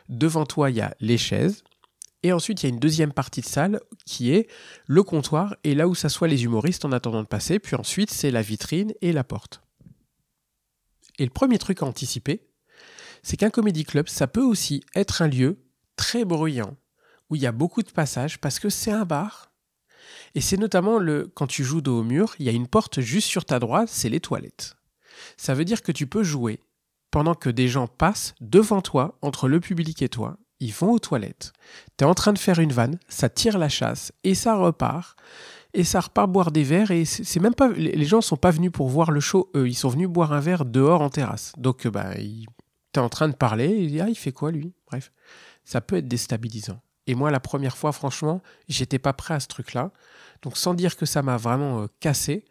Devant 0.10 0.46
toi, 0.46 0.70
il 0.70 0.78
y 0.78 0.82
a 0.82 0.96
les 1.00 1.18
chaises. 1.18 1.64
Et 2.24 2.32
ensuite, 2.32 2.64
il 2.64 2.68
y 2.68 2.72
a 2.72 2.74
une 2.74 2.80
deuxième 2.80 3.12
partie 3.12 3.42
de 3.42 3.46
salle 3.46 3.82
qui 4.06 4.32
est 4.32 4.48
le 4.88 5.04
comptoir 5.04 5.56
et 5.64 5.76
là 5.76 5.88
où 5.88 5.96
s'assoient 5.96 6.30
les 6.30 6.46
humoristes 6.46 6.86
en 6.86 6.92
attendant 6.94 7.22
de 7.22 7.28
passer. 7.28 7.60
Puis 7.60 7.76
ensuite, 7.76 8.12
c'est 8.12 8.32
la 8.32 8.42
vitrine 8.42 8.94
et 9.02 9.12
la 9.12 9.26
porte. 9.26 9.62
Et 11.20 11.26
le 11.26 11.32
premier 11.32 11.58
truc 11.58 11.84
à 11.84 11.86
anticiper, 11.86 12.48
c'est 13.24 13.38
qu'un 13.38 13.50
comédie 13.50 13.84
club, 13.84 14.08
ça 14.08 14.28
peut 14.28 14.42
aussi 14.42 14.84
être 14.96 15.22
un 15.22 15.28
lieu 15.28 15.58
très 15.96 16.26
bruyant, 16.26 16.76
où 17.30 17.36
il 17.36 17.42
y 17.42 17.48
a 17.48 17.52
beaucoup 17.52 17.84
de 17.84 17.92
passages 17.92 18.40
parce 18.40 18.60
que 18.60 18.70
c'est 18.70 18.92
un 18.92 19.06
bar. 19.06 19.52
Et 20.36 20.42
c'est 20.42 20.58
notamment 20.58 20.98
le 20.98 21.32
quand 21.34 21.48
tu 21.48 21.64
joues 21.64 21.82
dos 21.82 22.00
au 22.00 22.04
mur, 22.04 22.36
il 22.40 22.46
y 22.46 22.50
a 22.50 22.54
une 22.54 22.68
porte 22.68 23.02
juste 23.02 23.28
sur 23.28 23.46
ta 23.46 23.60
droite, 23.60 23.90
c'est 23.90 24.10
les 24.10 24.20
toilettes. 24.20 24.76
Ça 25.38 25.54
veut 25.54 25.66
dire 25.66 25.82
que 25.82 25.92
tu 25.92 26.08
peux 26.08 26.24
jouer 26.24 26.60
pendant 27.14 27.36
que 27.36 27.52
des 27.52 27.68
gens 27.68 27.86
passent 27.86 28.34
devant 28.42 28.82
toi, 28.82 29.20
entre 29.22 29.48
le 29.48 29.60
public 29.60 30.02
et 30.02 30.10
toi, 30.10 30.38
ils 30.60 30.74
vont 30.74 30.94
aux 30.94 31.00
toilettes. 31.00 31.54
Tu 31.96 32.04
es 32.04 32.08
en 32.08 32.16
train 32.16 32.34
de 32.34 32.40
faire 32.40 32.58
une 32.58 32.74
vanne, 32.74 32.98
ça 33.08 33.30
tire 33.30 33.60
la 33.60 33.70
chasse 33.70 34.12
et 34.24 34.34
ça 34.34 34.56
repart. 34.56 35.16
Et 35.76 35.84
ça 35.84 36.00
repart 36.00 36.28
boire 36.32 36.52
des 36.52 36.64
verres 36.64 36.90
et 36.90 37.06
c'est 37.06 37.40
même 37.40 37.54
pas 37.54 37.68
les 37.70 38.06
gens 38.06 38.22
sont 38.22 38.36
pas 38.36 38.50
venus 38.50 38.72
pour 38.72 38.90
voir 38.90 39.12
le 39.12 39.20
show, 39.20 39.52
eux, 39.56 39.68
ils 39.68 39.76
sont 39.76 39.90
venus 39.90 40.08
boire 40.08 40.34
un 40.34 40.40
verre 40.40 40.66
dehors 40.66 41.02
en 41.02 41.10
terrasse. 41.10 41.54
Donc 41.58 41.86
euh, 41.86 41.92
bah 41.92 42.16
tu 42.16 42.46
es 42.96 43.00
en 43.00 43.10
train 43.10 43.30
de 43.30 43.36
parler, 43.36 43.94
et 43.94 44.02
ah, 44.02 44.10
il 44.10 44.16
fait 44.16 44.32
quoi 44.32 44.52
lui? 44.52 44.74
Bref, 44.88 45.12
ça 45.64 45.82
peut 45.82 45.98
être 45.98 46.08
déstabilisant. 46.08 46.80
Et 47.06 47.14
moi 47.14 47.30
la 47.30 47.40
première 47.40 47.78
fois 47.78 47.92
franchement, 47.92 48.42
j'étais 48.68 49.00
pas 49.00 49.14
prêt 49.14 49.36
à 49.36 49.40
ce 49.40 49.48
truc-là. 49.48 49.92
Donc 50.42 50.58
sans 50.58 50.74
dire 50.74 50.98
que 50.98 51.06
ça 51.06 51.22
m'a 51.22 51.38
vraiment 51.38 51.82
euh, 51.84 51.88
cassé, 52.00 52.46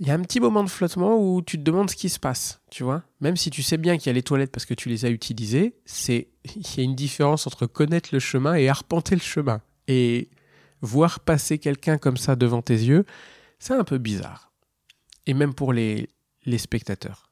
il 0.00 0.06
y 0.06 0.10
a 0.10 0.14
un 0.14 0.22
petit 0.22 0.38
moment 0.38 0.62
de 0.62 0.70
flottement 0.70 1.18
où 1.18 1.42
tu 1.42 1.58
te 1.58 1.62
demandes 1.62 1.90
ce 1.90 1.96
qui 1.96 2.08
se 2.08 2.20
passe, 2.20 2.60
tu 2.70 2.84
vois. 2.84 3.02
Même 3.20 3.36
si 3.36 3.50
tu 3.50 3.62
sais 3.62 3.78
bien 3.78 3.98
qu'il 3.98 4.06
y 4.06 4.10
a 4.10 4.12
les 4.12 4.22
toilettes 4.22 4.52
parce 4.52 4.64
que 4.64 4.74
tu 4.74 4.88
les 4.88 5.04
as 5.04 5.10
utilisées, 5.10 5.74
c'est 5.84 6.28
il 6.54 6.76
y 6.76 6.80
a 6.80 6.82
une 6.84 6.94
différence 6.94 7.46
entre 7.46 7.66
connaître 7.66 8.10
le 8.12 8.20
chemin 8.20 8.54
et 8.54 8.68
arpenter 8.68 9.16
le 9.16 9.20
chemin. 9.20 9.60
Et 9.88 10.28
voir 10.82 11.20
passer 11.20 11.58
quelqu'un 11.58 11.98
comme 11.98 12.16
ça 12.16 12.36
devant 12.36 12.62
tes 12.62 12.74
yeux, 12.74 13.04
c'est 13.58 13.74
un 13.74 13.84
peu 13.84 13.98
bizarre. 13.98 14.52
Et 15.26 15.34
même 15.34 15.54
pour 15.54 15.72
les, 15.72 16.08
les 16.44 16.58
spectateurs. 16.58 17.30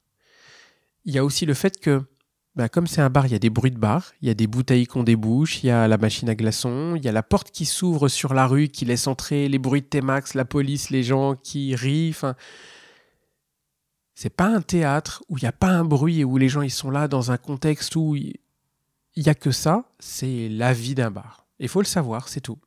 Il 1.05 1.15
y 1.15 1.19
a 1.19 1.25
aussi 1.25 1.47
le 1.47 1.55
fait 1.55 1.79
que 1.79 2.03
bah, 2.57 2.71
comme 2.71 2.87
c'est 2.87 3.03
un 3.03 3.11
bar, 3.11 3.27
il 3.27 3.33
y 3.33 3.35
a 3.35 3.39
des 3.39 3.51
bruits 3.51 3.71
de 3.71 3.79
bar, 3.79 4.13
il 4.23 4.29
y 4.29 4.31
a 4.31 4.35
des 4.35 4.47
bouteilles 4.47 4.87
qu'on 4.87 5.03
débouche, 5.03 5.63
il 5.63 5.67
y 5.67 5.71
a 5.71 5.87
la 5.87 5.99
machine 5.99 6.31
à 6.31 6.35
glaçons, 6.35 6.95
il 6.97 7.05
y 7.05 7.09
a 7.09 7.13
la 7.13 7.23
porte 7.23 7.51
qui 7.51 7.67
s'ouvre 7.67 8.09
sur 8.09 8.33
la 8.33 8.47
rue, 8.47 8.69
qui 8.69 8.87
laisse 8.87 9.07
entrer 9.07 9.47
les 9.51 9.59
bruits 9.59 9.83
de 9.83 9.87
T-Max, 9.87 10.33
la 10.33 10.47
police, 10.47 10.89
les 10.89 11.03
gens 11.03 11.37
qui 11.37 11.75
rient. 11.75 12.09
Enfin, 12.11 12.35
c'est 14.15 14.35
pas 14.35 14.47
un 14.47 14.63
théâtre 14.63 15.23
où 15.29 15.37
il 15.37 15.43
n'y 15.43 15.49
a 15.49 15.53
pas 15.53 15.69
un 15.69 15.85
bruit 15.85 16.21
et 16.21 16.25
où 16.25 16.39
les 16.39 16.49
gens 16.49 16.63
ils 16.63 16.71
sont 16.71 16.91
là 16.91 17.09
dans 17.09 17.31
un 17.31 17.37
contexte 17.37 17.95
où 17.95 18.17
il 18.17 18.39
n'y 19.19 19.29
a 19.29 19.35
que 19.35 19.51
ça. 19.51 19.85
C'est 19.99 20.49
la 20.49 20.73
vie 20.73 20.95
d'un 20.95 21.11
bar. 21.11 21.47
Il 21.59 21.69
faut 21.69 21.81
le 21.81 21.87
savoir, 21.87 22.29
c'est 22.31 22.41
tout. 22.41 22.59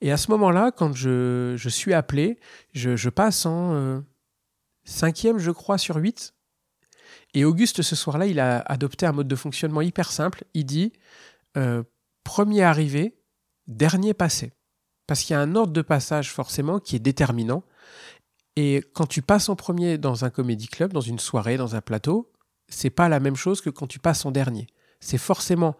Et 0.00 0.12
à 0.12 0.16
ce 0.16 0.30
moment-là, 0.30 0.70
quand 0.70 0.94
je, 0.94 1.56
suis 1.68 1.92
appelé, 1.92 2.38
je, 2.72 3.08
passe 3.08 3.46
en 3.46 3.74
euh, 3.74 4.00
cinquième, 4.84 5.38
je 5.38 5.50
crois, 5.50 5.78
sur 5.78 5.96
huit 5.96 6.35
et 7.36 7.44
Auguste, 7.44 7.82
ce 7.82 7.94
soir-là, 7.94 8.26
il 8.26 8.40
a 8.40 8.60
adopté 8.60 9.04
un 9.04 9.12
mode 9.12 9.28
de 9.28 9.36
fonctionnement 9.36 9.82
hyper 9.82 10.10
simple. 10.10 10.44
Il 10.54 10.64
dit 10.64 10.94
euh, 11.58 11.82
premier 12.24 12.62
arrivé, 12.62 13.20
dernier 13.66 14.14
passé. 14.14 14.54
Parce 15.06 15.20
qu'il 15.20 15.34
y 15.34 15.36
a 15.36 15.40
un 15.42 15.54
ordre 15.54 15.74
de 15.74 15.82
passage 15.82 16.32
forcément 16.32 16.78
qui 16.80 16.96
est 16.96 16.98
déterminant. 16.98 17.62
Et 18.56 18.82
quand 18.94 19.04
tu 19.04 19.20
passes 19.20 19.50
en 19.50 19.54
premier 19.54 19.98
dans 19.98 20.24
un 20.24 20.30
comédie 20.30 20.68
club, 20.68 20.94
dans 20.94 21.02
une 21.02 21.18
soirée, 21.18 21.58
dans 21.58 21.76
un 21.76 21.82
plateau, 21.82 22.32
c'est 22.68 22.88
pas 22.88 23.10
la 23.10 23.20
même 23.20 23.36
chose 23.36 23.60
que 23.60 23.68
quand 23.68 23.86
tu 23.86 23.98
passes 23.98 24.24
en 24.24 24.30
dernier. 24.30 24.66
C'est 25.00 25.18
forcément 25.18 25.76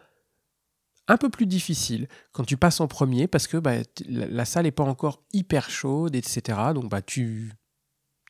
un 1.08 1.16
peu 1.16 1.30
plus 1.30 1.46
difficile 1.46 2.06
quand 2.32 2.44
tu 2.44 2.58
passes 2.58 2.80
en 2.80 2.86
premier 2.86 3.28
parce 3.28 3.46
que 3.46 3.56
bah, 3.56 3.76
la, 4.06 4.44
salle 4.44 4.64
n'est 4.64 4.72
pas 4.72 4.84
encore 4.84 5.22
hyper 5.32 5.70
chaude, 5.70 6.16
etc. 6.16 6.58
Donc 6.74 6.90
bah, 6.90 7.00
tu 7.00 7.54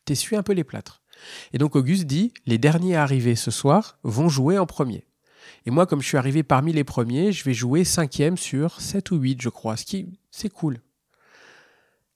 t'essuies 0.04 0.36
un 0.36 0.44
peu 0.44 0.52
les 0.52 0.62
plâtres. 0.62 1.02
Et 1.52 1.58
donc 1.58 1.76
Auguste 1.76 2.04
dit, 2.04 2.32
les 2.46 2.58
derniers 2.58 2.96
arrivés 2.96 3.36
ce 3.36 3.50
soir 3.50 3.98
vont 4.02 4.28
jouer 4.28 4.58
en 4.58 4.66
premier. 4.66 5.06
Et 5.66 5.70
moi, 5.70 5.86
comme 5.86 6.00
je 6.00 6.06
suis 6.06 6.16
arrivé 6.16 6.42
parmi 6.42 6.72
les 6.72 6.84
premiers, 6.84 7.32
je 7.32 7.44
vais 7.44 7.54
jouer 7.54 7.84
cinquième 7.84 8.36
sur 8.36 8.80
7 8.80 9.10
ou 9.10 9.16
8, 9.16 9.42
je 9.42 9.48
crois, 9.48 9.76
ce 9.76 9.84
qui, 9.84 10.18
c'est 10.30 10.50
cool. 10.50 10.80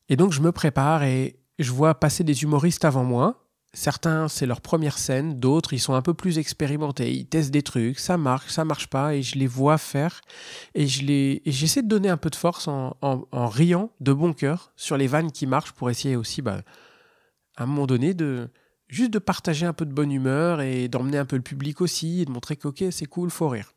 Et 0.08 0.16
donc 0.16 0.32
je 0.32 0.40
me 0.40 0.52
prépare 0.52 1.02
et 1.02 1.40
je 1.58 1.70
vois 1.72 1.94
passer 1.94 2.24
des 2.24 2.42
humoristes 2.42 2.84
avant 2.84 3.04
moi. 3.04 3.46
Certains, 3.72 4.26
c'est 4.26 4.46
leur 4.46 4.60
première 4.60 4.98
scène, 4.98 5.38
d'autres, 5.38 5.72
ils 5.72 5.78
sont 5.78 5.94
un 5.94 6.02
peu 6.02 6.12
plus 6.12 6.38
expérimentés, 6.38 7.12
ils 7.12 7.26
testent 7.26 7.52
des 7.52 7.62
trucs, 7.62 8.00
ça 8.00 8.16
marche, 8.16 8.50
ça 8.50 8.64
marche 8.64 8.88
pas, 8.88 9.14
et 9.14 9.22
je 9.22 9.38
les 9.38 9.46
vois 9.46 9.78
faire, 9.78 10.22
et 10.74 10.88
je 10.88 11.38
j'essaie 11.46 11.82
de 11.82 11.86
donner 11.86 12.08
un 12.08 12.16
peu 12.16 12.30
de 12.30 12.34
force 12.34 12.66
en, 12.66 12.96
riant 13.32 13.92
de 14.00 14.12
bon 14.12 14.32
cœur 14.32 14.72
sur 14.74 14.96
les 14.96 15.06
vannes 15.06 15.30
qui 15.30 15.46
marchent 15.46 15.70
pour 15.70 15.88
essayer 15.88 16.16
aussi, 16.16 16.42
bah, 16.42 16.62
à 17.56 17.62
un 17.62 17.66
moment 17.66 17.86
donné, 17.86 18.12
de 18.12 18.48
juste 18.90 19.12
de 19.12 19.18
partager 19.18 19.66
un 19.66 19.72
peu 19.72 19.86
de 19.86 19.92
bonne 19.92 20.12
humeur 20.12 20.60
et 20.60 20.88
d'emmener 20.88 21.18
un 21.18 21.24
peu 21.24 21.36
le 21.36 21.42
public 21.42 21.80
aussi, 21.80 22.22
et 22.22 22.24
de 22.24 22.30
montrer 22.30 22.56
que 22.56 22.68
ok, 22.68 22.84
c'est 22.90 23.06
cool, 23.06 23.30
faut 23.30 23.48
rire. 23.48 23.72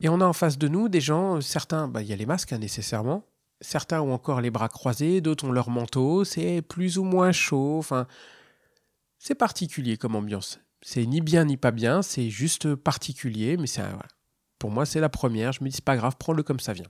Et 0.00 0.08
on 0.08 0.20
a 0.20 0.24
en 0.24 0.32
face 0.32 0.56
de 0.56 0.68
nous 0.68 0.88
des 0.88 1.00
gens, 1.00 1.40
certains, 1.40 1.88
bah, 1.88 2.02
il 2.02 2.08
y 2.08 2.12
a 2.12 2.16
les 2.16 2.26
masques 2.26 2.52
hein, 2.52 2.58
nécessairement, 2.58 3.24
certains 3.60 4.00
ont 4.00 4.14
encore 4.14 4.40
les 4.40 4.50
bras 4.50 4.68
croisés, 4.68 5.20
d'autres 5.20 5.44
ont 5.44 5.52
leur 5.52 5.68
manteau, 5.70 6.24
c'est 6.24 6.62
plus 6.62 6.98
ou 6.98 7.04
moins 7.04 7.32
chaud, 7.32 7.78
enfin, 7.78 8.06
c'est 9.18 9.34
particulier 9.34 9.98
comme 9.98 10.16
ambiance. 10.16 10.60
C'est 10.82 11.04
ni 11.04 11.20
bien 11.20 11.44
ni 11.44 11.58
pas 11.58 11.72
bien, 11.72 12.00
c'est 12.00 12.30
juste 12.30 12.74
particulier, 12.74 13.58
mais 13.58 13.66
c'est 13.66 13.82
pour 14.58 14.70
moi 14.70 14.86
c'est 14.86 15.00
la 15.00 15.10
première. 15.10 15.52
Je 15.52 15.62
me 15.62 15.68
dis 15.68 15.76
c'est 15.76 15.84
pas 15.84 15.96
grave, 15.96 16.16
prends-le 16.18 16.42
comme 16.42 16.60
ça 16.60 16.72
vient. 16.72 16.88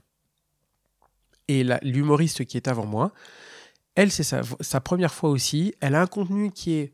Et 1.49 1.65
l'humoriste 1.81 2.45
qui 2.45 2.55
est 2.55 2.69
avant 2.69 2.85
moi, 2.85 3.11
elle 3.95 4.11
c'est 4.11 4.23
sa, 4.23 4.81
première 4.81 5.13
fois 5.13 5.29
aussi. 5.29 5.73
Elle 5.81 5.95
a 5.95 6.01
un 6.01 6.07
contenu 6.07 6.51
qui 6.51 6.73
est, 6.73 6.93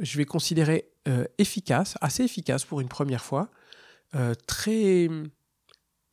je 0.00 0.18
vais 0.18 0.24
considérer 0.24 0.90
euh, 1.06 1.24
efficace, 1.38 1.96
assez 2.00 2.24
efficace 2.24 2.64
pour 2.64 2.80
une 2.80 2.88
première 2.88 3.24
fois, 3.24 3.50
euh, 4.14 4.34
très 4.46 5.08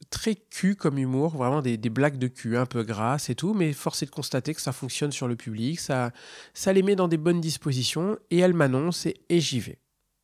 très 0.10 0.36
cul 0.36 0.76
comme 0.76 0.98
humour, 0.98 1.36
vraiment 1.36 1.62
des, 1.62 1.78
blagues 1.78 2.18
de 2.18 2.28
cul 2.28 2.58
un 2.58 2.66
peu 2.66 2.84
grasses 2.84 3.30
et 3.30 3.36
tout, 3.36 3.54
mais 3.54 3.74
force 3.74 4.04
est 4.04 4.06
de 4.06 4.12
constater 4.12 4.54
que 4.54 4.62
ça 4.62 4.72
fonctionne 4.72 5.12
sur 5.12 5.28
le 5.28 5.36
public, 5.36 5.80
ça, 5.80 6.12
ça 6.54 6.74
les 6.74 6.84
met 6.84 6.96
dans 6.96 7.08
des 7.08 7.18
bonnes 7.18 7.42
dispositions, 7.42 8.18
et 8.30 8.40
elle 8.40 8.54
m'annonce 8.54 9.08
et, 9.08 9.40
j'y 9.40 9.60
vais. 9.60 9.80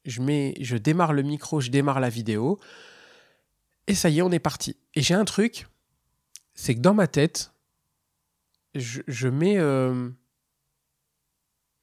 Je, 0.06 0.22
mets, 0.22 0.56
je 0.60 0.78
démarre 0.78 1.14
le 1.14 1.24
micro, 1.24 1.62
je 1.62 1.70
démarre 1.70 2.00
la 2.00 2.10
vidéo, 2.10 2.60
et 3.88 3.96
ça 3.96 4.10
y 4.10 4.20
est, 4.20 4.22
on 4.22 4.32
est 4.32 4.40
parti. 4.40 4.78
Et 4.96 5.02
j'ai 5.02 5.14
un 5.14 5.26
truc, 5.26 5.68
c'est 6.54 6.76
que 6.76 6.80
dans 6.80 6.94
ma 6.94 7.08
tête, 7.08 7.50
je, 8.75 9.28
mets, 9.28 9.58
euh, 9.58 10.10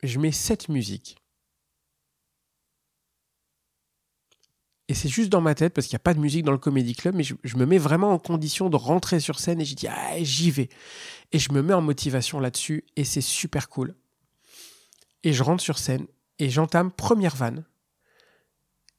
je 0.03 0.19
mets 0.19 0.33
cette 0.33 0.69
musique. 0.69 1.17
Et 4.89 4.95
c'est 4.95 5.09
juste 5.09 5.29
dans 5.29 5.43
ma 5.43 5.55
tête, 5.55 5.75
parce 5.75 5.87
qu'il 5.87 5.95
n'y 5.95 6.01
a 6.01 6.05
pas 6.05 6.15
de 6.15 6.19
musique 6.19 6.45
dans 6.45 6.53
le 6.53 6.59
Comedy 6.59 6.95
Club, 6.95 7.15
mais 7.15 7.23
je, 7.23 7.57
me 7.57 7.67
mets 7.67 7.77
vraiment 7.77 8.11
en 8.11 8.19
condition 8.19 8.71
de 8.71 8.77
rentrer 8.77 9.21
sur 9.21 9.39
scène 9.39 9.61
et 9.61 9.67
je 9.67 9.75
dis, 9.75 9.87
ah, 9.87 10.23
j'y 10.23 10.51
vais. 10.51 10.71
Et 11.33 11.39
je 11.39 11.53
me 11.53 11.61
mets 11.61 11.75
en 11.75 11.83
motivation 11.83 12.41
là-dessus 12.41 12.85
et 12.97 13.05
c'est 13.05 13.21
super 13.21 13.69
cool. 13.69 13.95
Et 15.25 15.35
je 15.35 15.43
rentre 15.43 15.63
sur 15.63 15.79
scène 15.79 16.07
et 16.39 16.49
j'entame 16.49 16.91
première 16.91 17.37
vanne. 17.37 17.65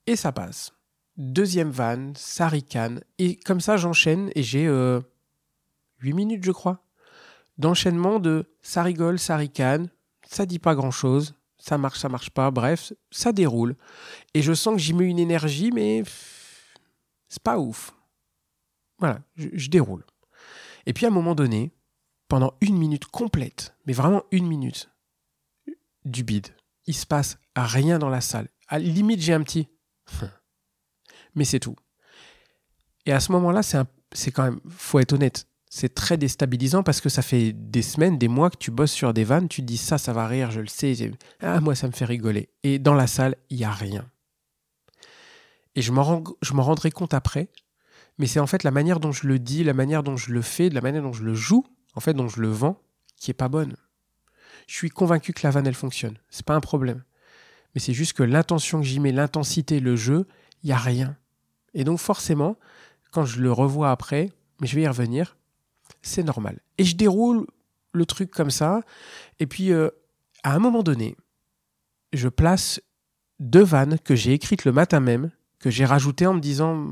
Et 0.06 0.16
ça 0.16 0.32
passe. 0.32 0.74
Deuxième 1.18 1.72
vanne, 1.72 2.14
ça 2.16 2.48
ricane. 2.48 3.02
Et 3.18 3.38
comme 3.38 3.60
ça, 3.60 3.76
j'enchaîne 3.76 4.32
et 4.36 4.44
j'ai 4.44 4.68
euh, 4.68 5.02
8 6.02 6.14
minutes, 6.14 6.44
je 6.44 6.52
crois, 6.52 6.86
d'enchaînement 7.60 8.20
de 8.20 8.50
ça 8.64 8.82
rigole, 8.82 9.20
ça 9.20 9.38
ricane, 9.38 9.90
ça 10.28 10.48
dit 10.48 10.60
pas 10.60 10.74
grand-chose, 10.74 11.36
ça 11.60 11.78
marche, 11.78 12.00
ça 12.00 12.10
marche 12.10 12.32
pas, 12.32 12.50
bref, 12.50 12.94
ça 13.12 13.32
déroule. 13.32 13.76
Et 14.34 14.42
je 14.42 14.54
sens 14.54 14.76
que 14.76 14.82
j'y 14.82 14.94
mets 14.94 15.06
une 15.06 15.20
énergie, 15.20 15.72
mais 15.72 16.04
c'est 17.28 17.44
pas 17.44 17.60
ouf. 17.60 17.94
Voilà, 18.98 19.20
je, 19.36 19.70
déroule. 19.70 20.04
Et 20.86 20.94
puis 20.94 21.06
à 21.06 21.10
un 21.10 21.12
moment 21.12 21.36
donné, 21.36 21.72
pendant 22.28 22.54
une 22.62 22.78
minute 22.78 23.06
complète, 23.06 23.76
mais 23.86 23.94
vraiment 23.94 24.24
une 24.32 24.48
minute, 24.48 24.90
du 26.06 26.24
bide. 26.24 26.48
Il 26.86 26.96
se 26.96 27.06
passe 27.06 27.38
rien 27.56 28.00
dans 28.00 28.10
la 28.10 28.22
salle. 28.22 28.48
À 28.68 28.80
limite, 28.80 29.22
j'ai 29.22 29.34
un 29.34 29.44
petit. 29.44 29.68
mais 31.36 31.46
c'est 31.46 31.60
tout. 31.60 31.76
Et 33.06 33.12
à 33.12 33.20
ce 33.20 33.32
moment-là, 33.34 33.62
c'est 33.64 34.32
quand 34.32 34.44
même, 34.44 34.60
faut 34.70 35.00
être 35.00 35.14
honnête, 35.14 35.49
c'est 35.70 35.94
très 35.94 36.18
déstabilisant 36.18 36.82
parce 36.82 37.00
que 37.00 37.10
ça 37.10 37.22
fait 37.22 37.54
des 37.54 37.84
semaines, 37.84 38.18
des 38.18 38.28
mois 38.28 38.50
que 38.50 38.58
tu 38.58 38.72
bosses 38.72 38.92
sur 38.92 39.14
des 39.14 39.24
vannes, 39.24 39.48
tu 39.48 39.62
te 39.62 39.68
dis 39.68 39.78
ça, 39.78 40.00
ça 40.00 40.14
va 40.14 40.28
rire, 40.28 40.50
je 40.50 40.62
le 40.62 40.68
sais. 40.68 40.96
Ah, 41.42 41.62
moi, 41.62 41.76
ça 41.76 41.86
me 41.88 41.92
fait 41.92 42.06
rigoler. 42.06 42.50
Et 42.64 42.80
dans 42.80 42.96
la 42.96 43.06
salle, 43.06 43.36
il 43.52 43.58
n'y 43.58 43.64
a 43.64 43.72
rien. 43.72 44.10
Et 45.76 45.84
je 45.84 45.92
m'en, 45.92 46.24
rendrai 46.64 46.90
compte 46.90 47.14
après, 47.14 47.50
mais 48.18 48.26
c'est 48.26 48.40
en 48.40 48.48
fait 48.48 48.64
la 48.64 48.72
manière 48.72 49.00
dont 49.00 49.12
je 49.12 49.28
le 49.28 49.38
dis, 49.38 49.64
la 49.64 49.76
manière 49.76 50.02
dont 50.02 50.18
je 50.18 50.34
le 50.34 50.42
fais, 50.42 50.70
de 50.70 50.76
la 50.76 50.82
manière 50.82 51.04
dont 51.04 51.14
je 51.14 51.24
le 51.24 51.36
joue, 51.36 51.66
en 51.94 52.00
fait, 52.00 52.16
dont 52.16 52.28
je 52.28 52.42
le 52.42 52.50
vends, 52.50 52.82
qui 53.16 53.30
est 53.30 53.36
pas 53.36 53.48
bonne. 53.48 53.76
Je 54.66 54.74
suis 54.74 54.90
convaincu 54.90 55.34
que 55.34 55.42
la 55.44 55.52
vanne, 55.52 55.68
elle 55.68 55.76
fonctionne. 55.76 56.18
C'est 56.30 56.46
pas 56.46 56.56
un 56.56 56.60
problème. 56.62 57.04
Mais 57.74 57.82
c'est 57.82 57.94
juste 57.94 58.14
que 58.14 58.24
l'intention 58.24 58.80
que 58.82 58.88
j'y 58.88 59.00
mets, 59.00 59.12
l'intensité, 59.12 59.80
le 59.80 59.96
jeu, 59.96 60.28
il 60.64 60.68
n'y 60.68 60.74
a 60.74 60.78
rien. 60.78 61.16
Et 61.76 61.84
donc, 61.84 62.00
forcément, 62.00 62.58
quand 63.12 63.26
je 63.26 63.40
le 63.40 63.52
revois 63.52 63.92
après, 63.92 64.32
mais 64.60 64.68
je 64.68 64.76
vais 64.76 64.82
y 64.82 64.88
revenir, 64.88 65.38
c'est 66.02 66.24
normal. 66.24 66.60
Et 66.78 66.84
je 66.84 66.96
déroule 66.96 67.46
le 67.94 68.06
truc 68.06 68.32
comme 68.32 68.52
ça. 68.52 68.82
Et 69.40 69.48
puis, 69.48 69.72
euh, 69.72 69.90
à 70.44 70.56
un 70.56 70.60
moment 70.60 70.84
donné, 70.84 71.16
je 72.14 72.28
place 72.28 72.82
deux 73.40 73.64
vannes 73.64 74.00
que 74.00 74.16
j'ai 74.16 74.34
écrites 74.34 74.66
le 74.66 74.72
matin 74.72 75.00
même, 75.00 75.32
que 75.60 75.70
j'ai 75.70 75.86
rajoutées 75.86 76.28
en 76.28 76.34
me 76.34 76.40
disant 76.40 76.88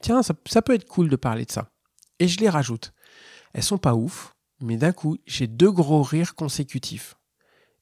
Tiens, 0.00 0.22
ça, 0.22 0.34
peut 0.34 0.74
être 0.74 0.88
cool 0.88 1.08
de 1.08 1.16
parler 1.16 1.44
de 1.44 1.52
ça. 1.52 1.70
Et 2.18 2.26
je 2.26 2.40
les 2.40 2.48
rajoute. 2.48 2.92
Elles 3.52 3.62
sont 3.62 3.78
pas 3.78 3.94
ouf, 3.94 4.34
mais 4.60 4.76
d'un 4.76 4.92
coup, 4.92 5.16
j'ai 5.26 5.46
deux 5.46 5.70
gros 5.70 6.02
rires 6.02 6.34
consécutifs. 6.34 7.14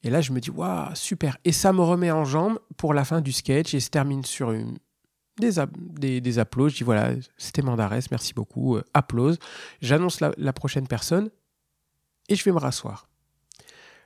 Et 0.03 0.11
là, 0.11 0.21
je 0.21 0.33
me 0.33 0.41
dis 0.41 0.51
Waouh, 0.51 0.95
super. 0.95 1.39
Et 1.45 1.53
ça 1.53 1.73
me 1.73 1.83
remet 1.83 2.11
en 2.11 2.25
jambe 2.25 2.59
pour 2.77 2.95
la 2.95 3.05
fin 3.05 3.21
du 3.21 3.33
sketch 3.33 3.75
et 3.75 3.81
se 3.81 3.91
termine 3.91 4.25
sur 4.25 4.53
une, 4.53 4.79
des, 5.41 6.21
des, 6.21 6.39
applauses. 6.39 6.73
Je 6.73 6.79
dis 6.79 6.85
voilà, 6.85 7.15
c'était 7.37 7.63
Mandarès, 7.63 8.11
merci 8.11 8.35
beaucoup, 8.35 8.77
euh, 8.77 8.85
applause. 8.95 9.39
J'annonce 9.81 10.21
la, 10.21 10.53
prochaine 10.53 10.87
personne 10.87 11.31
et 12.29 12.37
je 12.37 12.45
vais 12.45 12.53
me 12.53 12.59
rasseoir. 12.59 13.09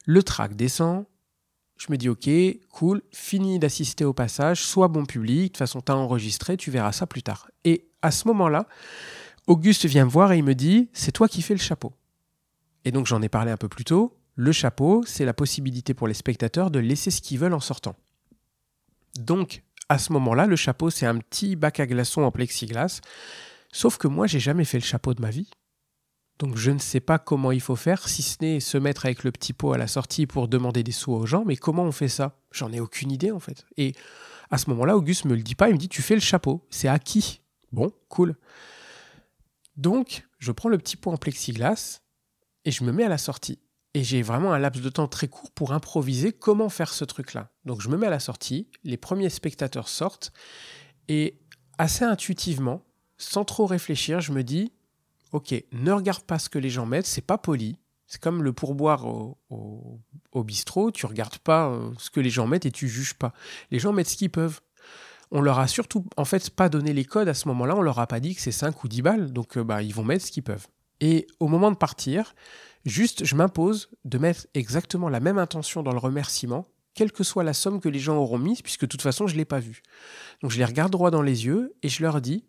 Le 0.07 0.23
track 0.23 0.57
descend. 0.57 1.05
Je 1.77 1.91
me 1.91 1.97
dis 1.97 2.09
ok, 2.09 2.31
cool, 2.71 3.03
fini 3.11 3.59
d'assister 3.59 4.05
au 4.05 4.13
passage, 4.13 4.63
sois 4.63 4.87
bon 4.87 5.05
public, 5.07 5.41
de 5.41 5.49
toute 5.49 5.57
façon 5.57 5.81
t'as 5.81 5.95
enregistré, 5.95 6.57
tu 6.57 6.71
verras 6.71 6.93
ça 6.93 7.09
plus 7.09 7.25
tard. 7.25 7.51
Et 7.65 7.89
à 8.01 8.13
ce 8.13 8.29
moment-là, 8.29 8.69
Auguste 9.49 9.85
vient 9.87 10.05
me 10.05 10.11
voir 10.11 10.31
et 10.31 10.39
il 10.39 10.45
me 10.45 10.55
dit 10.55 10.89
c'est 10.93 11.11
toi 11.11 11.27
qui 11.27 11.43
fais 11.43 11.55
le 11.55 11.59
chapeau. 11.59 11.93
Et 12.85 12.93
donc 12.93 13.07
j'en 13.07 13.21
ai 13.23 13.29
parlé 13.29 13.51
un 13.51 13.57
peu 13.57 13.69
plus 13.69 13.85
tôt. 13.85 14.17
Le 14.37 14.53
chapeau, 14.53 15.03
c'est 15.05 15.25
la 15.25 15.35
possibilité 15.35 15.95
pour 15.95 16.07
les 16.07 16.15
spectateurs 16.15 16.71
de 16.71 16.79
laisser 16.79 17.11
ce 17.11 17.21
qu'ils 17.21 17.41
veulent 17.41 17.55
en 17.55 17.61
sortant. 17.61 17.97
Donc, 19.19 19.63
à 19.89 19.99
ce 19.99 20.13
moment-là, 20.13 20.47
le 20.47 20.57
chapeau, 20.57 20.91
c'est 20.91 21.07
un 21.07 21.19
petit 21.19 21.57
bac 21.57 21.81
à 21.81 21.87
glaçons 21.87 22.23
en 22.23 22.31
plexiglas. 22.31 23.01
Sauf 23.73 23.99
que 23.99 24.09
moi, 24.09 24.27
j'ai 24.27 24.41
jamais 24.41 24.65
fait 24.65 24.79
le 24.79 24.85
chapeau 24.85 25.15
de 25.15 25.21
ma 25.21 25.31
vie. 25.31 25.51
Donc 26.39 26.57
je 26.57 26.71
ne 26.71 26.79
sais 26.79 27.01
pas 27.01 27.19
comment 27.19 27.53
il 27.53 27.61
faut 27.61 27.77
faire, 27.77 28.09
si 28.09 28.23
ce 28.23 28.37
n'est 28.41 28.61
se 28.61 28.77
mettre 28.77 29.07
avec 29.07 29.23
le 29.23 29.31
petit 29.31 29.53
pot 29.53 29.73
à 29.73 29.79
la 29.79 29.87
sortie 29.87 30.27
pour 30.27 30.49
demander 30.49 30.83
des 30.83 30.93
sous 30.93 31.13
aux 31.13 31.27
gens, 31.27 31.45
mais 31.45 31.57
comment 31.57 31.85
on 31.85 31.93
fait 31.93 32.09
ça? 32.09 32.37
J'en 32.51 32.73
ai 32.73 32.81
aucune 32.81 33.13
idée 33.13 33.31
en 33.31 33.39
fait. 33.39 33.65
Et 33.77 33.95
à 34.51 34.59
ce 34.59 34.69
moment-là, 34.71 34.97
Auguste 34.97 35.27
me 35.27 35.35
le 35.35 35.43
dit 35.43 35.55
pas, 35.55 35.69
il 35.69 35.75
me 35.75 35.79
dit 35.79 35.89
tu 35.89 36.03
fais 36.03 36.15
le 36.15 36.21
chapeau, 36.21 36.67
c'est 36.71 36.89
acquis. 36.89 37.41
Bon, 37.73 37.93
cool. 38.09 38.37
Donc, 39.77 40.27
je 40.39 40.53
prends 40.53 40.69
le 40.69 40.79
petit 40.79 40.97
pot 40.97 41.13
en 41.13 41.17
plexiglas 41.17 42.01
et 42.65 42.71
je 42.71 42.85
me 42.85 42.93
mets 42.93 43.05
à 43.05 43.09
la 43.09 43.19
sortie. 43.19 43.61
Et 43.95 44.03
j'ai 44.03 44.23
vraiment 44.23 44.53
un 44.53 44.59
laps 44.59 44.83
de 44.83 44.91
temps 44.91 45.07
très 45.07 45.29
court 45.29 45.51
pour 45.53 45.73
improviser 45.73 46.33
comment 46.33 46.69
faire 46.69 46.93
ce 46.93 47.05
truc-là. 47.05 47.51
Donc 47.65 47.81
je 47.81 47.89
me 47.89 47.97
mets 47.97 48.09
à 48.09 48.11
la 48.11 48.21
sortie, 48.21 48.69
les 48.83 48.97
premiers 48.97 49.31
spectateurs 49.31 49.89
sortent, 49.89 50.33
et 51.09 51.41
assez 51.79 52.05
intuitivement, 52.05 52.85
sans 53.19 53.45
trop 53.45 53.67
réfléchir, 53.67 54.21
je 54.21 54.33
me 54.33 54.43
dis, 54.43 54.73
ok, 55.33 55.55
ne 55.73 55.93
regarde 55.93 56.23
pas 56.23 56.39
ce 56.39 56.49
que 56.49 56.59
les 56.59 56.71
gens 56.71 56.87
mettent, 56.87 57.07
c'est 57.07 57.21
pas 57.21 57.39
poli. 57.39 57.79
C'est 58.07 58.21
comme 58.21 58.43
le 58.43 58.53
pourboire 58.53 59.07
au, 59.07 60.45
bistrot, 60.45 60.91
tu 60.93 61.07
regardes 61.07 61.39
pas 61.39 61.69
euh, 61.69 61.91
ce 61.99 62.11
que 62.11 62.21
les 62.21 62.31
gens 62.31 62.47
mettent 62.47 62.67
et 62.67 62.71
tu 62.71 62.87
juges 62.87 63.15
pas. 63.15 63.33
Les 63.71 63.79
gens 63.79 63.93
mettent 63.93 64.11
ce 64.11 64.17
qu'ils 64.17 64.31
peuvent. 64.31 64.61
On 65.31 65.41
leur 65.41 65.59
a 65.59 65.67
surtout, 65.67 66.07
en 66.17 66.25
fait, 66.25 66.51
pas 66.51 66.69
donné 66.69 66.93
les 66.93 67.05
codes 67.05 67.29
à 67.29 67.35
ce 67.35 67.49
moment-là, 67.49 67.75
on 67.75 67.83
leur 67.83 67.99
a 67.99 68.07
pas 68.07 68.21
dit 68.21 68.35
que 68.35 68.41
c'est 68.41 68.53
5 68.53 68.85
ou 68.85 68.89
10 68.89 69.03
balles, 69.03 69.33
donc 69.33 69.57
euh, 69.57 69.65
bah, 69.65 69.83
ils 69.83 69.95
vont 69.95 70.05
mettre 70.05 70.25
ce 70.27 70.31
qu'ils 70.31 70.43
peuvent. 70.43 70.69
Et 71.01 71.27
au 71.41 71.49
moment 71.49 71.71
de 71.71 71.77
partir, 71.77 72.35
Juste, 72.85 73.25
je 73.25 73.35
m'impose 73.35 73.91
de 74.05 74.19
mettre 74.19 74.47
exactement 74.55 75.09
la 75.09 75.21
même 75.21 75.39
intention 75.39 75.83
dans 75.83 75.93
le 75.93 75.99
remerciement, 75.99 76.67
quelle 76.95 77.13
que 77.13 77.25
soit 77.25 77.45
la 77.45 77.55
somme 77.55 77.81
que 77.81 77.89
les 77.89 77.99
gens 77.99 78.17
auront 78.17 78.39
mise, 78.39 78.63
puisque 78.63 78.83
de 78.83 78.87
toute 78.87 79.03
façon, 79.03 79.27
je 79.27 79.35
ne 79.35 79.39
l'ai 79.39 79.45
pas 79.45 79.61
vue. 79.61 79.83
Donc 80.43 80.51
je 80.51 80.59
les 80.59 80.65
regarde 80.65 80.93
droit 80.93 81.11
dans 81.11 81.23
les 81.23 81.47
yeux 81.47 81.75
et 81.83 81.89
je 81.89 82.03
leur 82.03 82.21
dis, 82.21 82.45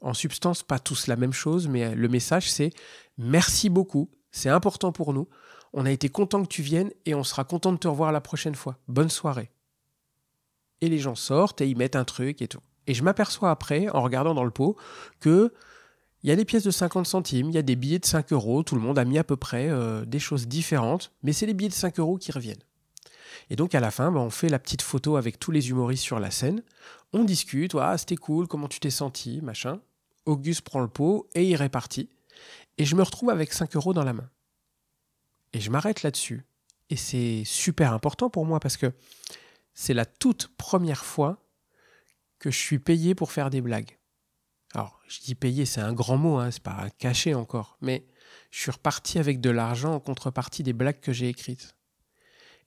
en 0.00 0.14
substance, 0.14 0.62
pas 0.62 0.78
tous 0.78 1.06
la 1.06 1.16
même 1.16 1.32
chose, 1.32 1.68
mais 1.68 1.94
le 1.94 2.08
message 2.08 2.50
c'est 2.50 2.70
merci 3.18 3.68
beaucoup, 3.68 4.10
c'est 4.30 4.48
important 4.48 4.92
pour 4.92 5.12
nous, 5.12 5.28
on 5.72 5.86
a 5.86 5.90
été 5.90 6.08
content 6.08 6.42
que 6.42 6.48
tu 6.48 6.62
viennes 6.62 6.90
et 7.04 7.14
on 7.14 7.24
sera 7.24 7.44
content 7.44 7.72
de 7.72 7.78
te 7.78 7.88
revoir 7.88 8.12
la 8.12 8.20
prochaine 8.20 8.54
fois. 8.54 8.78
Bonne 8.88 9.10
soirée. 9.10 9.50
Et 10.80 10.88
les 10.88 10.98
gens 10.98 11.14
sortent 11.14 11.60
et 11.60 11.68
ils 11.68 11.76
mettent 11.76 11.96
un 11.96 12.04
truc 12.04 12.42
et 12.42 12.48
tout. 12.48 12.60
Et 12.86 12.94
je 12.94 13.04
m'aperçois 13.04 13.50
après, 13.50 13.88
en 13.90 14.02
regardant 14.02 14.34
dans 14.34 14.44
le 14.44 14.50
pot, 14.50 14.76
que 15.20 15.52
Il 16.22 16.28
y 16.28 16.32
a 16.32 16.36
des 16.36 16.44
pièces 16.44 16.64
de 16.64 16.70
50 16.70 17.06
centimes, 17.06 17.48
il 17.48 17.54
y 17.54 17.58
a 17.58 17.62
des 17.62 17.76
billets 17.76 17.98
de 17.98 18.04
5 18.04 18.32
euros, 18.32 18.62
tout 18.62 18.74
le 18.74 18.80
monde 18.80 18.98
a 18.98 19.04
mis 19.04 19.18
à 19.18 19.24
peu 19.24 19.36
près 19.36 19.68
euh, 19.70 20.04
des 20.04 20.18
choses 20.18 20.48
différentes, 20.48 21.12
mais 21.22 21.32
c'est 21.32 21.46
les 21.46 21.54
billets 21.54 21.70
de 21.70 21.74
5 21.74 21.98
euros 21.98 22.18
qui 22.18 22.30
reviennent. 22.30 22.62
Et 23.48 23.56
donc 23.56 23.74
à 23.74 23.80
la 23.80 23.90
fin, 23.90 24.12
bah, 24.12 24.20
on 24.20 24.30
fait 24.30 24.50
la 24.50 24.58
petite 24.58 24.82
photo 24.82 25.16
avec 25.16 25.38
tous 25.38 25.50
les 25.50 25.70
humoristes 25.70 26.04
sur 26.04 26.20
la 26.20 26.30
scène, 26.30 26.62
on 27.12 27.24
discute, 27.24 27.74
ah, 27.74 27.96
c'était 27.96 28.16
cool, 28.16 28.46
comment 28.46 28.68
tu 28.68 28.80
t'es 28.80 28.90
senti, 28.90 29.40
machin. 29.40 29.80
Auguste 30.26 30.60
prend 30.60 30.80
le 30.80 30.88
pot 30.88 31.28
et 31.34 31.44
il 31.44 31.56
répartit. 31.56 32.10
Et 32.78 32.84
je 32.84 32.94
me 32.94 33.02
retrouve 33.02 33.30
avec 33.30 33.52
5 33.52 33.74
euros 33.76 33.94
dans 33.94 34.04
la 34.04 34.12
main. 34.12 34.28
Et 35.52 35.60
je 35.60 35.70
m'arrête 35.70 36.02
là-dessus. 36.02 36.44
Et 36.90 36.96
c'est 36.96 37.42
super 37.44 37.92
important 37.92 38.30
pour 38.30 38.44
moi 38.44 38.60
parce 38.60 38.76
que 38.76 38.92
c'est 39.74 39.94
la 39.94 40.06
toute 40.06 40.48
première 40.56 41.04
fois 41.04 41.42
que 42.38 42.50
je 42.50 42.58
suis 42.58 42.78
payé 42.78 43.14
pour 43.14 43.32
faire 43.32 43.50
des 43.50 43.60
blagues. 43.60 43.98
Alors, 44.74 45.00
je 45.08 45.20
dis 45.20 45.34
payer, 45.34 45.66
c'est 45.66 45.80
un 45.80 45.92
grand 45.92 46.16
mot, 46.16 46.38
hein, 46.38 46.50
c'est 46.50 46.62
pas 46.62 46.88
caché 46.98 47.34
encore, 47.34 47.76
mais 47.80 48.06
je 48.50 48.60
suis 48.60 48.70
reparti 48.70 49.18
avec 49.18 49.40
de 49.40 49.50
l'argent 49.50 49.94
en 49.94 50.00
contrepartie 50.00 50.62
des 50.62 50.72
blagues 50.72 51.00
que 51.00 51.12
j'ai 51.12 51.28
écrites. 51.28 51.74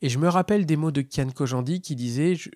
Et 0.02 0.10
je 0.10 0.20
me 0.20 0.28
rappelle 0.28 0.66
des 0.66 0.76
mots 0.76 0.92
de 0.92 1.02
Kian 1.02 1.30
Kojandi 1.30 1.80
qui 1.80 1.96
disait 1.96 2.36
je, 2.36 2.50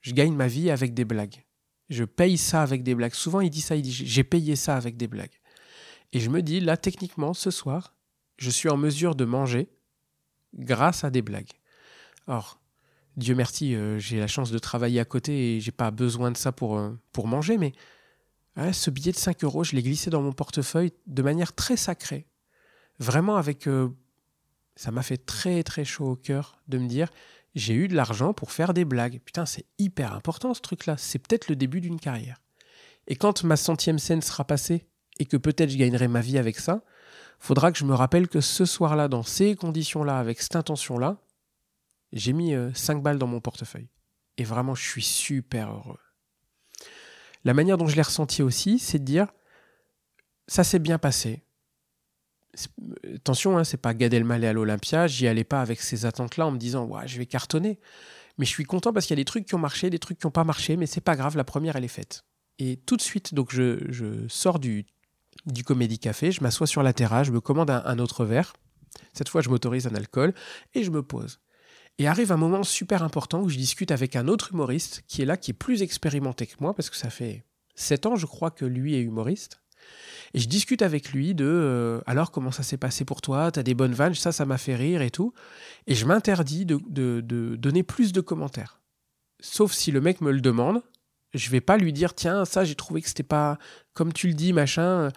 je, 0.00 0.12
gagne 0.12 0.34
ma 0.34 0.48
vie 0.48 0.70
avec 0.70 0.92
des 0.92 1.04
blagues. 1.04 1.44
Je 1.88 2.02
paye 2.04 2.36
ça 2.36 2.62
avec 2.62 2.82
des 2.82 2.96
blagues. 2.96 3.14
Souvent, 3.14 3.40
il 3.40 3.50
dit 3.50 3.60
ça, 3.60 3.76
il 3.76 3.82
dit 3.82 3.92
j'ai 3.92 4.24
payé 4.24 4.56
ça 4.56 4.76
avec 4.76 4.96
des 4.96 5.06
blagues. 5.06 5.38
Et 6.12 6.20
je 6.20 6.30
me 6.30 6.42
dis, 6.42 6.60
là, 6.60 6.76
techniquement, 6.76 7.32
ce 7.32 7.50
soir, 7.50 7.94
je 8.36 8.50
suis 8.50 8.68
en 8.68 8.76
mesure 8.76 9.14
de 9.14 9.24
manger 9.24 9.68
grâce 10.54 11.04
à 11.04 11.10
des 11.10 11.22
blagues. 11.22 11.52
Or, 12.26 12.60
Dieu 13.16 13.34
merci, 13.34 13.74
euh, 13.74 13.98
j'ai 13.98 14.18
la 14.18 14.26
chance 14.26 14.50
de 14.50 14.58
travailler 14.58 15.00
à 15.00 15.04
côté 15.04 15.56
et 15.56 15.60
j'ai 15.60 15.72
pas 15.72 15.90
besoin 15.90 16.30
de 16.30 16.36
ça 16.36 16.52
pour, 16.52 16.78
euh, 16.78 16.90
pour 17.12 17.26
manger, 17.26 17.56
mais 17.56 17.72
ce 18.72 18.90
billet 18.90 19.12
de 19.12 19.16
5 19.16 19.44
euros, 19.44 19.64
je 19.64 19.74
l'ai 19.74 19.82
glissé 19.82 20.10
dans 20.10 20.22
mon 20.22 20.32
portefeuille 20.32 20.92
de 21.06 21.22
manière 21.22 21.54
très 21.54 21.76
sacrée. 21.76 22.26
Vraiment 22.98 23.36
avec... 23.36 23.66
Euh, 23.66 23.88
ça 24.76 24.90
m'a 24.90 25.02
fait 25.02 25.18
très 25.18 25.62
très 25.62 25.84
chaud 25.84 26.12
au 26.12 26.16
cœur 26.16 26.62
de 26.68 26.78
me 26.78 26.88
dire, 26.88 27.10
j'ai 27.54 27.74
eu 27.74 27.88
de 27.88 27.94
l'argent 27.94 28.32
pour 28.32 28.52
faire 28.52 28.72
des 28.72 28.84
blagues. 28.84 29.20
Putain, 29.24 29.44
c'est 29.44 29.66
hyper 29.78 30.14
important 30.14 30.54
ce 30.54 30.60
truc-là. 30.60 30.96
C'est 30.96 31.18
peut-être 31.18 31.48
le 31.48 31.56
début 31.56 31.80
d'une 31.80 32.00
carrière. 32.00 32.40
Et 33.06 33.16
quand 33.16 33.44
ma 33.44 33.56
centième 33.56 33.98
scène 33.98 34.22
sera 34.22 34.44
passée 34.44 34.86
et 35.18 35.26
que 35.26 35.36
peut-être 35.36 35.70
je 35.70 35.76
gagnerai 35.76 36.08
ma 36.08 36.20
vie 36.20 36.38
avec 36.38 36.58
ça, 36.58 36.82
faudra 37.38 37.72
que 37.72 37.78
je 37.78 37.84
me 37.84 37.94
rappelle 37.94 38.28
que 38.28 38.40
ce 38.40 38.64
soir-là, 38.64 39.08
dans 39.08 39.22
ces 39.22 39.56
conditions-là, 39.56 40.18
avec 40.18 40.40
cette 40.40 40.56
intention-là, 40.56 41.18
j'ai 42.12 42.32
mis 42.32 42.54
5 42.74 42.96
euh, 42.96 43.00
balles 43.00 43.18
dans 43.18 43.26
mon 43.26 43.40
portefeuille. 43.40 43.88
Et 44.38 44.44
vraiment, 44.44 44.74
je 44.74 44.88
suis 44.88 45.02
super 45.02 45.70
heureux. 45.70 45.98
La 47.44 47.54
manière 47.54 47.76
dont 47.78 47.86
je 47.86 47.96
l'ai 47.96 48.02
ressenti 48.02 48.42
aussi, 48.42 48.78
c'est 48.78 48.98
de 48.98 49.04
dire 49.04 49.28
ça 50.46 50.64
s'est 50.64 50.78
bien 50.78 50.98
passé. 50.98 51.42
Attention, 53.14 53.56
hein, 53.56 53.64
c'est 53.64 53.78
pas 53.78 53.94
Gad 53.94 54.12
Elmaleh 54.12 54.48
à 54.48 54.52
l'Olympia, 54.52 55.06
j'y 55.06 55.26
allais 55.26 55.44
pas 55.44 55.62
avec 55.62 55.80
ces 55.80 56.04
attentes-là 56.04 56.46
en 56.46 56.50
me 56.50 56.58
disant 56.58 56.84
ouais, 56.84 57.08
je 57.08 57.18
vais 57.18 57.26
cartonner. 57.26 57.80
Mais 58.38 58.44
je 58.44 58.50
suis 58.50 58.64
content 58.64 58.92
parce 58.92 59.06
qu'il 59.06 59.14
y 59.14 59.20
a 59.20 59.22
des 59.22 59.26
trucs 59.26 59.46
qui 59.46 59.54
ont 59.54 59.58
marché, 59.58 59.90
des 59.90 59.98
trucs 59.98 60.18
qui 60.18 60.26
n'ont 60.26 60.32
pas 60.32 60.44
marché, 60.44 60.76
mais 60.76 60.86
c'est 60.86 61.00
pas 61.00 61.16
grave, 61.16 61.36
la 61.36 61.44
première 61.44 61.76
elle 61.76 61.84
est 61.84 61.88
faite. 61.88 62.24
Et 62.58 62.76
tout 62.76 62.96
de 62.96 63.02
suite, 63.02 63.34
donc 63.34 63.52
je, 63.52 64.26
sors 64.28 64.58
du, 64.58 64.86
du 65.46 65.64
Comédie 65.64 65.98
Café, 65.98 66.32
je 66.32 66.42
m'assois 66.42 66.66
sur 66.66 66.82
la 66.82 66.92
terrasse, 66.92 67.26
je 67.26 67.32
me 67.32 67.40
commande 67.40 67.70
un 67.70 67.98
autre 67.98 68.24
verre. 68.24 68.52
Cette 69.12 69.28
fois, 69.28 69.40
je 69.40 69.48
m'autorise 69.48 69.86
un 69.86 69.94
alcool 69.94 70.34
et 70.74 70.84
je 70.84 70.90
me 70.90 71.02
pose. 71.02 71.40
Et 71.98 72.08
arrive 72.08 72.32
un 72.32 72.36
moment 72.36 72.62
super 72.62 73.02
important 73.02 73.42
où 73.42 73.48
je 73.48 73.56
discute 73.56 73.90
avec 73.90 74.16
un 74.16 74.28
autre 74.28 74.52
humoriste 74.52 75.02
qui 75.06 75.22
est 75.22 75.24
là, 75.24 75.36
qui 75.36 75.50
est 75.50 75.54
plus 75.54 75.82
expérimenté 75.82 76.46
que 76.46 76.56
moi, 76.60 76.74
parce 76.74 76.90
que 76.90 76.96
ça 76.96 77.10
fait 77.10 77.44
7 77.74 78.06
ans, 78.06 78.16
je 78.16 78.26
crois, 78.26 78.50
que 78.50 78.64
lui 78.64 78.94
est 78.94 79.02
humoriste. 79.02 79.62
Et 80.34 80.38
je 80.38 80.48
discute 80.48 80.82
avec 80.82 81.12
lui 81.12 81.34
de 81.34 81.44
euh, 81.44 82.00
alors 82.06 82.30
comment 82.30 82.50
ça 82.50 82.62
s'est 82.62 82.76
passé 82.76 83.04
pour 83.04 83.20
toi, 83.20 83.50
t'as 83.50 83.62
des 83.62 83.74
bonnes 83.74 83.92
vannes, 83.92 84.14
ça, 84.14 84.32
ça 84.32 84.46
m'a 84.46 84.58
fait 84.58 84.76
rire 84.76 85.02
et 85.02 85.10
tout. 85.10 85.34
Et 85.86 85.94
je 85.94 86.06
m'interdis 86.06 86.64
de, 86.64 86.80
de, 86.88 87.56
donner 87.56 87.82
plus 87.82 88.12
de 88.12 88.20
commentaires. 88.20 88.80
Sauf 89.40 89.72
si 89.72 89.90
le 89.90 90.00
mec 90.00 90.20
me 90.20 90.30
le 90.30 90.40
demande, 90.40 90.82
je 91.34 91.50
vais 91.50 91.60
pas 91.60 91.76
lui 91.76 91.92
dire 91.92 92.14
tiens, 92.14 92.44
ça, 92.44 92.64
j'ai 92.64 92.74
trouvé 92.74 93.02
que 93.02 93.08
c'était 93.08 93.22
pas 93.22 93.58
comme 93.92 94.12
tu 94.12 94.28
le 94.28 94.34
dis, 94.34 94.52
machin. 94.52 95.10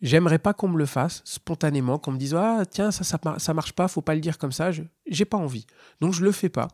J'aimerais 0.00 0.38
pas 0.38 0.54
qu'on 0.54 0.68
me 0.68 0.78
le 0.78 0.86
fasse 0.86 1.22
spontanément, 1.24 1.98
qu'on 1.98 2.12
me 2.12 2.18
dise 2.18 2.34
ah 2.34 2.62
tiens 2.70 2.90
ça, 2.90 3.04
ça 3.04 3.54
marche 3.54 3.72
pas, 3.72 3.88
faut 3.88 4.00
pas 4.00 4.14
le 4.14 4.20
dire 4.20 4.38
comme 4.38 4.52
ça. 4.52 4.70
J'ai 5.06 5.24
pas 5.24 5.36
envie, 5.36 5.66
donc 6.00 6.14
je 6.14 6.22
le 6.22 6.32
fais 6.32 6.48
pas. 6.48 6.68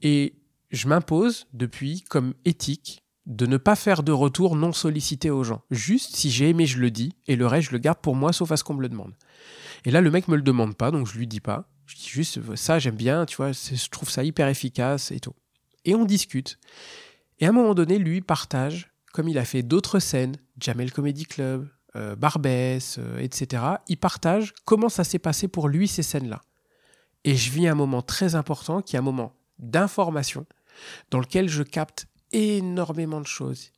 Et 0.00 0.36
je 0.70 0.88
m'impose 0.88 1.46
depuis 1.52 2.02
comme 2.02 2.34
éthique 2.44 3.02
de 3.26 3.46
ne 3.46 3.56
pas 3.56 3.76
faire 3.76 4.02
de 4.02 4.12
retour 4.12 4.56
non 4.56 4.72
sollicité 4.72 5.30
aux 5.30 5.44
gens. 5.44 5.62
Juste 5.70 6.16
si 6.16 6.30
j'ai 6.30 6.50
aimé, 6.50 6.66
je 6.66 6.78
le 6.78 6.90
dis, 6.90 7.16
et 7.26 7.36
le 7.36 7.46
reste 7.46 7.68
je 7.68 7.72
le 7.72 7.78
garde 7.78 7.98
pour 7.98 8.16
moi, 8.16 8.32
sauf 8.32 8.50
à 8.52 8.56
ce 8.56 8.64
qu'on 8.64 8.74
me 8.74 8.82
le 8.82 8.88
demande. 8.88 9.14
Et 9.84 9.90
là 9.90 10.00
le 10.00 10.10
mec 10.10 10.28
me 10.28 10.36
le 10.36 10.42
demande 10.42 10.76
pas, 10.76 10.90
donc 10.90 11.06
je 11.06 11.18
lui 11.18 11.26
dis 11.26 11.40
pas. 11.40 11.68
Je 11.86 11.96
dis 11.96 12.08
juste 12.08 12.54
ça 12.54 12.78
j'aime 12.78 12.96
bien, 12.96 13.26
tu 13.26 13.36
vois, 13.36 13.52
je 13.52 13.88
trouve 13.90 14.08
ça 14.08 14.22
hyper 14.22 14.48
efficace 14.48 15.10
et 15.10 15.20
tout. 15.20 15.34
Et 15.84 15.94
on 15.94 16.04
discute. 16.04 16.58
Et 17.38 17.46
à 17.46 17.48
un 17.48 17.52
moment 17.52 17.74
donné, 17.74 17.98
lui 17.98 18.20
partage, 18.20 18.92
comme 19.12 19.28
il 19.28 19.36
a 19.36 19.44
fait 19.44 19.62
d'autres 19.64 19.98
scènes, 19.98 20.36
Jamel 20.58 20.92
Comedy 20.92 21.24
Club, 21.24 21.68
euh, 21.96 22.16
Barbès, 22.16 22.96
euh, 22.98 23.18
etc., 23.18 23.62
il 23.88 23.98
partage 23.98 24.54
comment 24.64 24.88
ça 24.88 25.04
s'est 25.04 25.18
passé 25.18 25.48
pour 25.48 25.68
lui 25.68 25.88
ces 25.88 26.02
scènes-là. 26.02 26.40
Et 27.24 27.36
je 27.36 27.50
vis 27.50 27.68
un 27.68 27.74
moment 27.74 28.02
très 28.02 28.34
important 28.34 28.82
qui 28.82 28.96
est 28.96 28.98
un 28.98 29.02
moment 29.02 29.34
d'information 29.58 30.46
dans 31.10 31.20
lequel 31.20 31.48
je 31.48 31.62
capte 31.62 32.06
énormément 32.32 33.20
de 33.20 33.26
choses. 33.26 33.70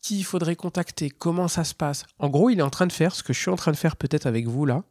Qui 0.00 0.18
il 0.18 0.24
faudrait 0.24 0.56
contacter, 0.56 1.10
comment 1.10 1.46
ça 1.46 1.62
se 1.62 1.74
passe. 1.74 2.04
En 2.18 2.28
gros, 2.28 2.50
il 2.50 2.58
est 2.58 2.62
en 2.62 2.70
train 2.70 2.86
de 2.86 2.92
faire 2.92 3.14
ce 3.14 3.22
que 3.22 3.32
je 3.32 3.38
suis 3.38 3.50
en 3.50 3.56
train 3.56 3.70
de 3.70 3.76
faire 3.76 3.96
peut-être 3.96 4.26
avec 4.26 4.48
vous 4.48 4.66
là, 4.66 4.82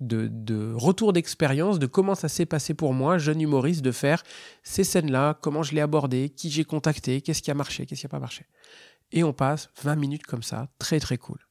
de, 0.00 0.28
de 0.30 0.72
retour 0.74 1.12
d'expérience, 1.12 1.78
de 1.78 1.86
comment 1.86 2.14
ça 2.14 2.28
s'est 2.28 2.46
passé 2.46 2.74
pour 2.74 2.92
moi, 2.92 3.18
jeune 3.18 3.40
humoriste, 3.40 3.82
de 3.82 3.92
faire 3.92 4.22
ces 4.62 4.84
scènes-là, 4.84 5.38
comment 5.40 5.62
je 5.62 5.74
l'ai 5.74 5.80
abordé, 5.80 6.30
qui 6.30 6.50
j'ai 6.50 6.64
contacté, 6.64 7.20
qu'est-ce 7.20 7.42
qui 7.42 7.50
a 7.50 7.54
marché, 7.54 7.86
qu'est-ce 7.86 8.00
qui 8.00 8.06
n'a 8.06 8.10
pas 8.10 8.18
marché. 8.18 8.46
Et 9.12 9.22
on 9.22 9.32
passe 9.32 9.70
20 9.82 9.96
minutes 9.96 10.26
comme 10.26 10.42
ça, 10.42 10.68
très 10.78 10.98
très 10.98 11.16
cool. 11.16 11.45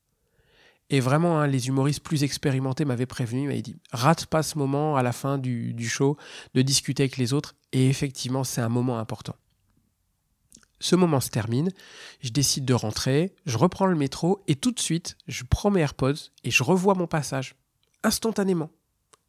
Et 0.90 1.00
vraiment, 1.00 1.40
hein, 1.40 1.48
les 1.48 1.68
humoristes 1.68 2.04
plus 2.04 2.24
expérimentés 2.24 2.86
m'avaient 2.86 3.08
prévenu, 3.08 3.48
m'avaient 3.48 3.62
dit, 3.62 3.76
rate 3.92 4.28
pas 4.28 4.44
ce 4.44 4.58
moment 4.58 4.96
à 4.96 5.04
la 5.04 5.12
fin 5.12 5.38
du, 5.38 5.74
du 5.74 5.90
show, 5.90 6.18
de 6.54 6.62
discuter 6.62 7.04
avec 7.04 7.18
les 7.18 7.34
autres. 7.34 7.56
Et 7.72 7.90
effectivement, 7.90 8.44
c'est 8.44 8.62
un 8.62 8.70
moment 8.70 9.00
important. 9.00 9.36
Ce 10.80 10.96
moment 10.96 11.22
se 11.22 11.30
termine, 11.30 11.72
je 12.22 12.30
décide 12.30 12.66
de 12.66 12.74
rentrer, 12.74 13.34
je 13.46 13.58
reprends 13.58 13.86
le 13.86 13.96
métro 13.96 14.44
et 14.48 14.56
tout 14.56 14.72
de 14.72 14.80
suite, 14.80 15.18
je 15.28 15.44
prends 15.44 15.72
mes 15.72 15.82
AirPods 15.82 16.32
et 16.44 16.52
je 16.52 16.64
revois 16.64 16.96
mon 16.96 17.08
passage, 17.08 17.56
instantanément, 18.04 18.70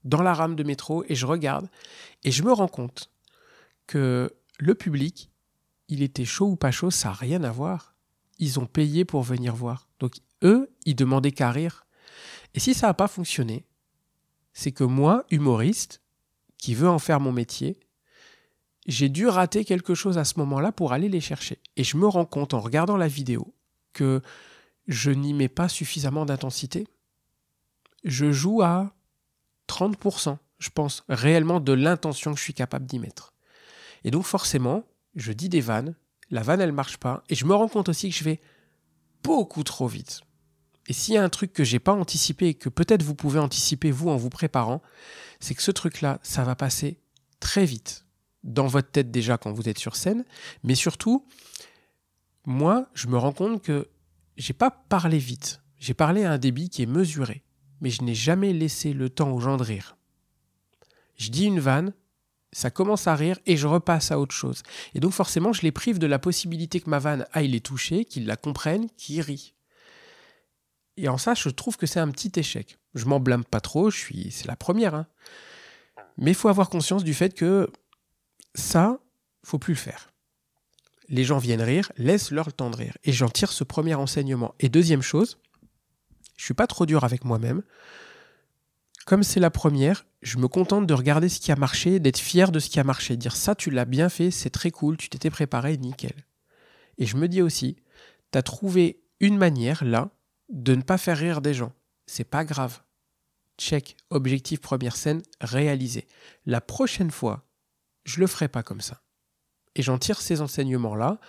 dans 0.04 0.22
la 0.22 0.34
rame 0.34 0.56
de 0.56 0.64
métro 0.64 1.04
et 1.08 1.14
je 1.14 1.24
regarde 1.24 1.68
et 2.24 2.32
je 2.32 2.42
me 2.42 2.52
rends 2.52 2.68
compte 2.68 3.10
que 3.86 4.34
le 4.58 4.74
public, 4.74 5.30
il 5.88 6.02
était 6.02 6.24
chaud 6.24 6.46
ou 6.46 6.56
pas 6.56 6.72
chaud, 6.72 6.90
ça 6.90 7.08
n'a 7.08 7.14
rien 7.14 7.44
à 7.44 7.50
voir. 7.50 7.94
Ils 8.38 8.58
ont 8.58 8.66
payé 8.66 9.04
pour 9.04 9.22
venir 9.22 9.54
voir. 9.54 9.88
Donc 10.00 10.16
eux, 10.42 10.70
ils 10.84 10.96
demandaient 10.96 11.32
qu'à 11.32 11.50
rire. 11.50 11.86
Et 12.54 12.60
si 12.60 12.74
ça 12.74 12.88
n'a 12.88 12.94
pas 12.94 13.08
fonctionné, 13.08 13.66
c'est 14.52 14.72
que 14.72 14.84
moi, 14.84 15.24
humoriste, 15.30 16.00
qui 16.58 16.74
veux 16.74 16.88
en 16.88 16.98
faire 16.98 17.20
mon 17.20 17.32
métier, 17.32 17.78
j'ai 18.86 19.08
dû 19.08 19.26
rater 19.26 19.64
quelque 19.64 19.94
chose 19.94 20.16
à 20.16 20.24
ce 20.24 20.38
moment-là 20.38 20.72
pour 20.72 20.92
aller 20.92 21.08
les 21.08 21.20
chercher. 21.20 21.58
Et 21.76 21.84
je 21.84 21.96
me 21.96 22.06
rends 22.06 22.24
compte 22.24 22.54
en 22.54 22.60
regardant 22.60 22.96
la 22.96 23.08
vidéo 23.08 23.54
que 23.92 24.22
je 24.86 25.10
n'y 25.10 25.34
mets 25.34 25.48
pas 25.48 25.68
suffisamment 25.68 26.24
d'intensité. 26.24 26.86
Je 28.04 28.30
joue 28.30 28.62
à 28.62 28.94
30%, 29.68 30.38
je 30.58 30.70
pense, 30.70 31.04
réellement 31.08 31.60
de 31.60 31.72
l'intention 31.72 32.32
que 32.32 32.38
je 32.38 32.44
suis 32.44 32.54
capable 32.54 32.86
d'y 32.86 32.98
mettre. 32.98 33.34
Et 34.04 34.10
donc 34.10 34.24
forcément, 34.24 34.84
je 35.16 35.32
dis 35.32 35.48
des 35.48 35.60
vannes, 35.60 35.94
la 36.30 36.42
vanne 36.42 36.60
elle 36.60 36.72
marche 36.72 36.98
pas, 36.98 37.24
et 37.28 37.34
je 37.34 37.44
me 37.44 37.54
rends 37.54 37.68
compte 37.68 37.88
aussi 37.88 38.10
que 38.10 38.16
je 38.16 38.24
vais 38.24 38.40
beaucoup 39.26 39.64
trop 39.64 39.88
vite. 39.88 40.20
Et 40.88 40.92
s'il 40.92 41.14
y 41.14 41.16
a 41.16 41.24
un 41.24 41.28
truc 41.28 41.52
que 41.52 41.64
j'ai 41.64 41.80
pas 41.80 41.92
anticipé 41.92 42.48
et 42.48 42.54
que 42.54 42.68
peut-être 42.68 43.02
vous 43.02 43.14
pouvez 43.14 43.40
anticiper 43.40 43.90
vous 43.90 44.08
en 44.08 44.16
vous 44.16 44.30
préparant, 44.30 44.82
c'est 45.40 45.54
que 45.54 45.62
ce 45.62 45.72
truc-là, 45.72 46.20
ça 46.22 46.44
va 46.44 46.54
passer 46.54 47.00
très 47.40 47.64
vite 47.64 48.06
dans 48.44 48.68
votre 48.68 48.90
tête 48.90 49.10
déjà 49.10 49.36
quand 49.36 49.52
vous 49.52 49.68
êtes 49.68 49.78
sur 49.78 49.96
scène, 49.96 50.24
mais 50.62 50.76
surtout, 50.76 51.26
moi, 52.44 52.88
je 52.94 53.08
me 53.08 53.18
rends 53.18 53.32
compte 53.32 53.60
que 53.60 53.88
j'ai 54.36 54.52
pas 54.52 54.70
parlé 54.70 55.18
vite. 55.18 55.60
J'ai 55.78 55.94
parlé 55.94 56.24
à 56.24 56.32
un 56.32 56.38
débit 56.38 56.70
qui 56.70 56.82
est 56.82 56.86
mesuré, 56.86 57.42
mais 57.80 57.90
je 57.90 58.02
n'ai 58.02 58.14
jamais 58.14 58.52
laissé 58.52 58.92
le 58.92 59.10
temps 59.10 59.32
aux 59.32 59.40
gens 59.40 59.56
de 59.56 59.64
rire. 59.64 59.96
Je 61.16 61.30
dis 61.30 61.46
une 61.46 61.60
vanne, 61.60 61.92
ça 62.56 62.70
commence 62.70 63.06
à 63.06 63.14
rire 63.14 63.38
et 63.44 63.54
je 63.58 63.66
repasse 63.66 64.10
à 64.10 64.18
autre 64.18 64.34
chose. 64.34 64.62
Et 64.94 65.00
donc 65.00 65.12
forcément, 65.12 65.52
je 65.52 65.60
les 65.60 65.72
prive 65.72 65.98
de 65.98 66.06
la 66.06 66.18
possibilité 66.18 66.80
que 66.80 66.88
ma 66.88 66.98
vanne 66.98 67.26
aille 67.34 67.48
les 67.48 67.60
toucher, 67.60 68.06
qu'ils 68.06 68.24
la 68.24 68.36
comprennent, 68.36 68.88
qu'ils 68.96 69.20
rient. 69.20 69.52
Et 70.96 71.10
en 71.10 71.18
ça, 71.18 71.34
je 71.34 71.50
trouve 71.50 71.76
que 71.76 71.84
c'est 71.84 72.00
un 72.00 72.10
petit 72.10 72.32
échec. 72.36 72.78
Je 72.94 73.04
m'en 73.04 73.20
blâme 73.20 73.44
pas 73.44 73.60
trop, 73.60 73.90
je 73.90 73.98
suis, 73.98 74.30
c'est 74.30 74.48
la 74.48 74.56
première. 74.56 74.94
Hein. 74.94 75.06
Mais 76.16 76.30
il 76.30 76.34
faut 76.34 76.48
avoir 76.48 76.70
conscience 76.70 77.04
du 77.04 77.12
fait 77.12 77.34
que 77.34 77.70
ça, 78.54 79.00
faut 79.44 79.58
plus 79.58 79.74
le 79.74 79.78
faire. 79.78 80.14
Les 81.10 81.24
gens 81.24 81.36
viennent 81.36 81.60
rire, 81.60 81.92
laisse 81.98 82.30
leur 82.30 82.46
le 82.46 82.52
temps 82.52 82.70
de 82.70 82.76
rire. 82.76 82.96
Et 83.04 83.12
j'en 83.12 83.28
tire 83.28 83.52
ce 83.52 83.64
premier 83.64 83.96
enseignement. 83.96 84.54
Et 84.60 84.70
deuxième 84.70 85.02
chose, 85.02 85.36
Je 86.38 86.44
suis 86.44 86.54
pas 86.54 86.66
trop 86.66 86.86
dur 86.86 87.04
avec 87.04 87.24
moi-même. 87.24 87.62
Comme 89.06 89.22
c'est 89.22 89.38
la 89.38 89.52
première, 89.52 90.04
je 90.20 90.36
me 90.36 90.48
contente 90.48 90.84
de 90.84 90.92
regarder 90.92 91.28
ce 91.28 91.38
qui 91.38 91.52
a 91.52 91.56
marché, 91.56 92.00
d'être 92.00 92.18
fier 92.18 92.50
de 92.50 92.58
ce 92.58 92.68
qui 92.68 92.80
a 92.80 92.84
marché, 92.84 93.16
dire 93.16 93.36
ça 93.36 93.54
tu 93.54 93.70
l'as 93.70 93.84
bien 93.84 94.08
fait, 94.08 94.32
c'est 94.32 94.50
très 94.50 94.72
cool, 94.72 94.96
tu 94.96 95.08
t'étais 95.08 95.30
préparé, 95.30 95.76
nickel. 95.76 96.26
Et 96.98 97.06
je 97.06 97.16
me 97.16 97.28
dis 97.28 97.40
aussi, 97.40 97.76
tu 98.32 98.38
as 98.38 98.42
trouvé 98.42 99.00
une 99.20 99.38
manière 99.38 99.84
là 99.84 100.10
de 100.48 100.74
ne 100.74 100.82
pas 100.82 100.98
faire 100.98 101.16
rire 101.16 101.40
des 101.40 101.54
gens. 101.54 101.72
C'est 102.06 102.28
pas 102.28 102.44
grave. 102.44 102.80
Check, 103.58 103.96
objectif 104.10 104.60
première 104.60 104.96
scène 104.96 105.22
réalisé. 105.40 106.08
La 106.44 106.60
prochaine 106.60 107.12
fois, 107.12 107.46
je 108.04 108.18
le 108.18 108.26
ferai 108.26 108.48
pas 108.48 108.64
comme 108.64 108.80
ça. 108.80 109.02
Et 109.76 109.82
j'en 109.82 109.98
tire 109.98 110.20
ces 110.20 110.40
enseignements-là, 110.40 111.20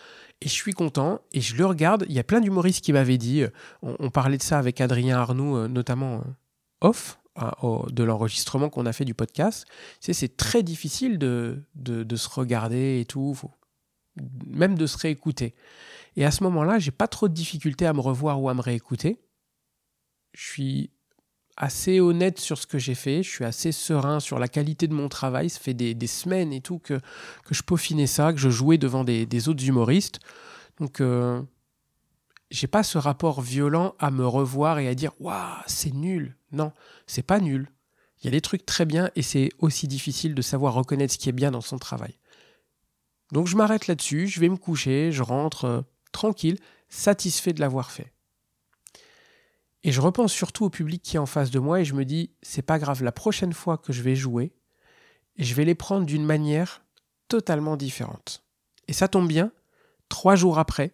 et 0.41 0.47
je 0.47 0.53
suis 0.53 0.73
content, 0.73 1.21
et 1.31 1.41
je 1.41 1.55
le 1.55 1.65
regarde. 1.65 2.07
Il 2.09 2.15
y 2.15 2.19
a 2.19 2.23
plein 2.23 2.41
d'humoristes 2.41 2.83
qui 2.83 2.93
m'avaient 2.93 3.19
dit, 3.19 3.43
euh, 3.43 3.49
on, 3.83 4.09
parlait 4.09 4.37
de 4.37 4.43
ça 4.43 4.57
avec 4.57 4.81
Adrien 4.81 5.19
Arnoux, 5.19 5.57
euh, 5.57 5.67
notamment 5.67 6.23
de 7.91 8.03
l'enregistrement 8.03 8.69
qu'on 8.69 8.85
a 8.85 8.93
fait 8.93 9.05
du 9.05 9.13
podcast. 9.13 9.65
C'est 9.99 10.37
très 10.37 10.63
difficile 10.63 11.17
de, 11.17 11.63
de, 11.75 12.15
se 12.15 12.29
regarder 12.29 12.99
et 12.99 13.05
tout, 13.05 13.35
même 14.45 14.75
de 14.75 14.87
se 14.87 14.97
réécouter. 14.97 15.55
Et 16.15 16.25
à 16.25 16.31
ce 16.31 16.43
moment-là, 16.43 16.79
j'ai 16.79 16.91
pas 16.91 17.07
trop 17.07 17.27
de 17.27 17.33
difficulté 17.33 17.85
à 17.85 17.93
me 17.93 17.99
revoir 17.99 18.41
ou 18.41 18.49
à 18.49 18.53
me 18.53 18.61
réécouter. 18.61 19.19
Je 20.33 20.43
suis 20.43 20.91
assez 21.57 21.99
honnête 21.99 22.39
sur 22.39 22.57
ce 22.57 22.67
que 22.67 22.77
j'ai 22.77 22.95
fait, 22.95 23.23
je 23.23 23.29
suis 23.29 23.43
assez 23.43 23.71
serein 23.71 24.19
sur 24.19 24.37
la 24.37 24.47
qualité 24.47 24.87
de 24.87 24.93
mon 24.93 25.09
travail. 25.09 25.49
Ça 25.49 25.59
fait 25.59 25.73
des, 25.73 26.07
semaines 26.07 26.53
et 26.53 26.61
tout 26.61 26.79
que, 26.79 26.99
que 27.45 27.53
je 27.53 27.63
peaufinais 27.63 28.07
ça, 28.07 28.31
que 28.31 28.39
je 28.39 28.49
jouais 28.49 28.77
devant 28.77 29.03
des, 29.03 29.49
autres 29.49 29.65
humoristes. 29.65 30.19
Donc, 30.79 31.01
euh, 31.01 31.41
j'ai 32.51 32.67
pas 32.67 32.83
ce 32.83 32.97
rapport 32.97 33.41
violent 33.41 33.95
à 33.99 34.11
me 34.11 34.25
revoir 34.25 34.79
et 34.79 34.87
à 34.87 34.95
dire 34.95 35.11
Waouh, 35.19 35.63
c'est 35.65 35.93
nul. 35.93 36.36
Non, 36.51 36.71
c'est 37.05 37.23
pas 37.23 37.39
nul. 37.39 37.69
Il 38.21 38.25
y 38.25 38.27
a 38.27 38.31
des 38.31 38.41
trucs 38.41 38.65
très 38.65 38.85
bien 38.85 39.09
et 39.15 39.21
c'est 39.21 39.49
aussi 39.59 39.87
difficile 39.87 40.33
de 40.33 40.41
savoir 40.41 40.73
reconnaître 40.73 41.13
ce 41.13 41.17
qui 41.17 41.29
est 41.29 41.33
bien 41.33 41.51
dans 41.51 41.61
son 41.61 41.77
travail. 41.77 42.17
Donc, 43.31 43.47
je 43.47 43.57
m'arrête 43.57 43.87
là-dessus, 43.87 44.27
je 44.27 44.39
vais 44.39 44.49
me 44.49 44.55
coucher, 44.55 45.11
je 45.11 45.21
rentre 45.21 45.65
euh, 45.65 45.81
tranquille, 46.11 46.57
satisfait 46.89 47.53
de 47.53 47.59
l'avoir 47.59 47.91
fait. 47.91 48.13
Et 49.83 49.91
je 49.91 50.01
repense 50.01 50.33
surtout 50.33 50.65
au 50.65 50.69
public 50.69 51.01
qui 51.01 51.17
est 51.17 51.19
en 51.19 51.25
face 51.25 51.51
de 51.51 51.59
moi 51.59 51.81
et 51.81 51.85
je 51.85 51.93
me 51.93 52.05
dis, 52.05 52.31
c'est 52.41 52.61
pas 52.61 52.79
grave, 52.79 53.03
la 53.03 53.11
prochaine 53.11 53.53
fois 53.53 53.77
que 53.77 53.93
je 53.93 54.01
vais 54.01 54.15
jouer, 54.15 54.53
je 55.37 55.53
vais 55.53 55.65
les 55.65 55.75
prendre 55.75 56.05
d'une 56.05 56.25
manière 56.25 56.83
totalement 57.27 57.77
différente. 57.77 58.43
Et 58.87 58.93
ça 58.93 59.07
tombe 59.07 59.27
bien, 59.27 59.51
trois 60.09 60.35
jours 60.35 60.57
après, 60.57 60.93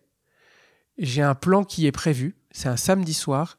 j'ai 0.97 1.21
un 1.21 1.35
plan 1.35 1.63
qui 1.63 1.87
est 1.87 1.91
prévu, 1.91 2.35
c'est 2.51 2.69
un 2.69 2.77
samedi 2.77 3.13
soir, 3.13 3.57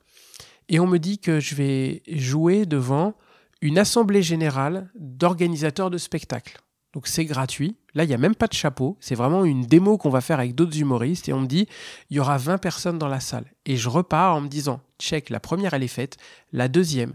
et 0.69 0.81
on 0.81 0.87
me 0.87 0.99
dit 0.99 1.19
que 1.19 1.41
je 1.41 1.55
vais 1.55 2.03
jouer 2.07 2.67
devant 2.67 3.15
une 3.61 3.79
assemblée 3.79 4.23
générale 4.23 4.91
d'organisateurs 4.95 5.91
de 5.91 5.99
spectacles. 5.99 6.59
Donc 6.93 7.09
c'est 7.09 7.25
gratuit. 7.25 7.77
Là, 7.95 8.05
il 8.05 8.09
n'y 8.09 8.15
a 8.15 8.19
même 8.19 8.37
pas 8.37 8.47
de 8.47 8.53
chapeau. 8.53 8.97
C'est 9.01 9.15
vraiment 9.15 9.45
une 9.45 9.67
démo 9.67 9.99
qu'on 9.99 10.11
va 10.11 10.21
faire 10.21 10.39
avec 10.39 10.55
d'autres 10.55 10.79
humoristes. 10.79 11.29
Et 11.29 11.33
on 11.33 11.41
me 11.41 11.47
dit, 11.47 11.67
il 12.11 12.17
y 12.17 12.21
aura 12.21 12.39
20 12.39 12.59
personnes 12.59 12.99
dans 12.99 13.09
la 13.09 13.21
salle. 13.21 13.47
Et 13.67 13.77
je 13.77 13.89
repars 13.89 14.37
en 14.37 14.41
me 14.43 14.49
disant, 14.49 14.81
check, 15.01 15.31
la 15.31 15.41
première, 15.41 15.75
elle 15.75 15.83
est 15.83 15.89
faite. 15.89 16.19
La 16.53 16.69
deuxième, 16.69 17.15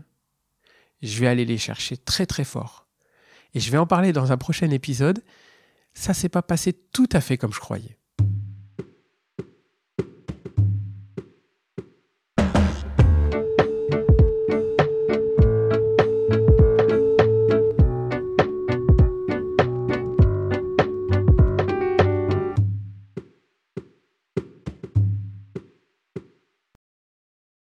je 1.01 1.19
vais 1.19 1.27
aller 1.27 1.45
les 1.45 1.57
chercher 1.57 1.97
très 1.97 2.25
très 2.25 2.43
fort. 2.43 2.87
Et 3.53 3.59
je 3.59 3.71
vais 3.71 3.77
en 3.77 3.87
parler 3.87 4.11
dans 4.11 4.31
un 4.31 4.37
prochain 4.37 4.69
épisode. 4.69 5.23
Ça 5.93 6.13
s'est 6.13 6.29
pas 6.29 6.41
passé 6.41 6.73
tout 6.73 7.09
à 7.13 7.21
fait 7.21 7.37
comme 7.37 7.53
je 7.53 7.59
croyais. 7.59 7.98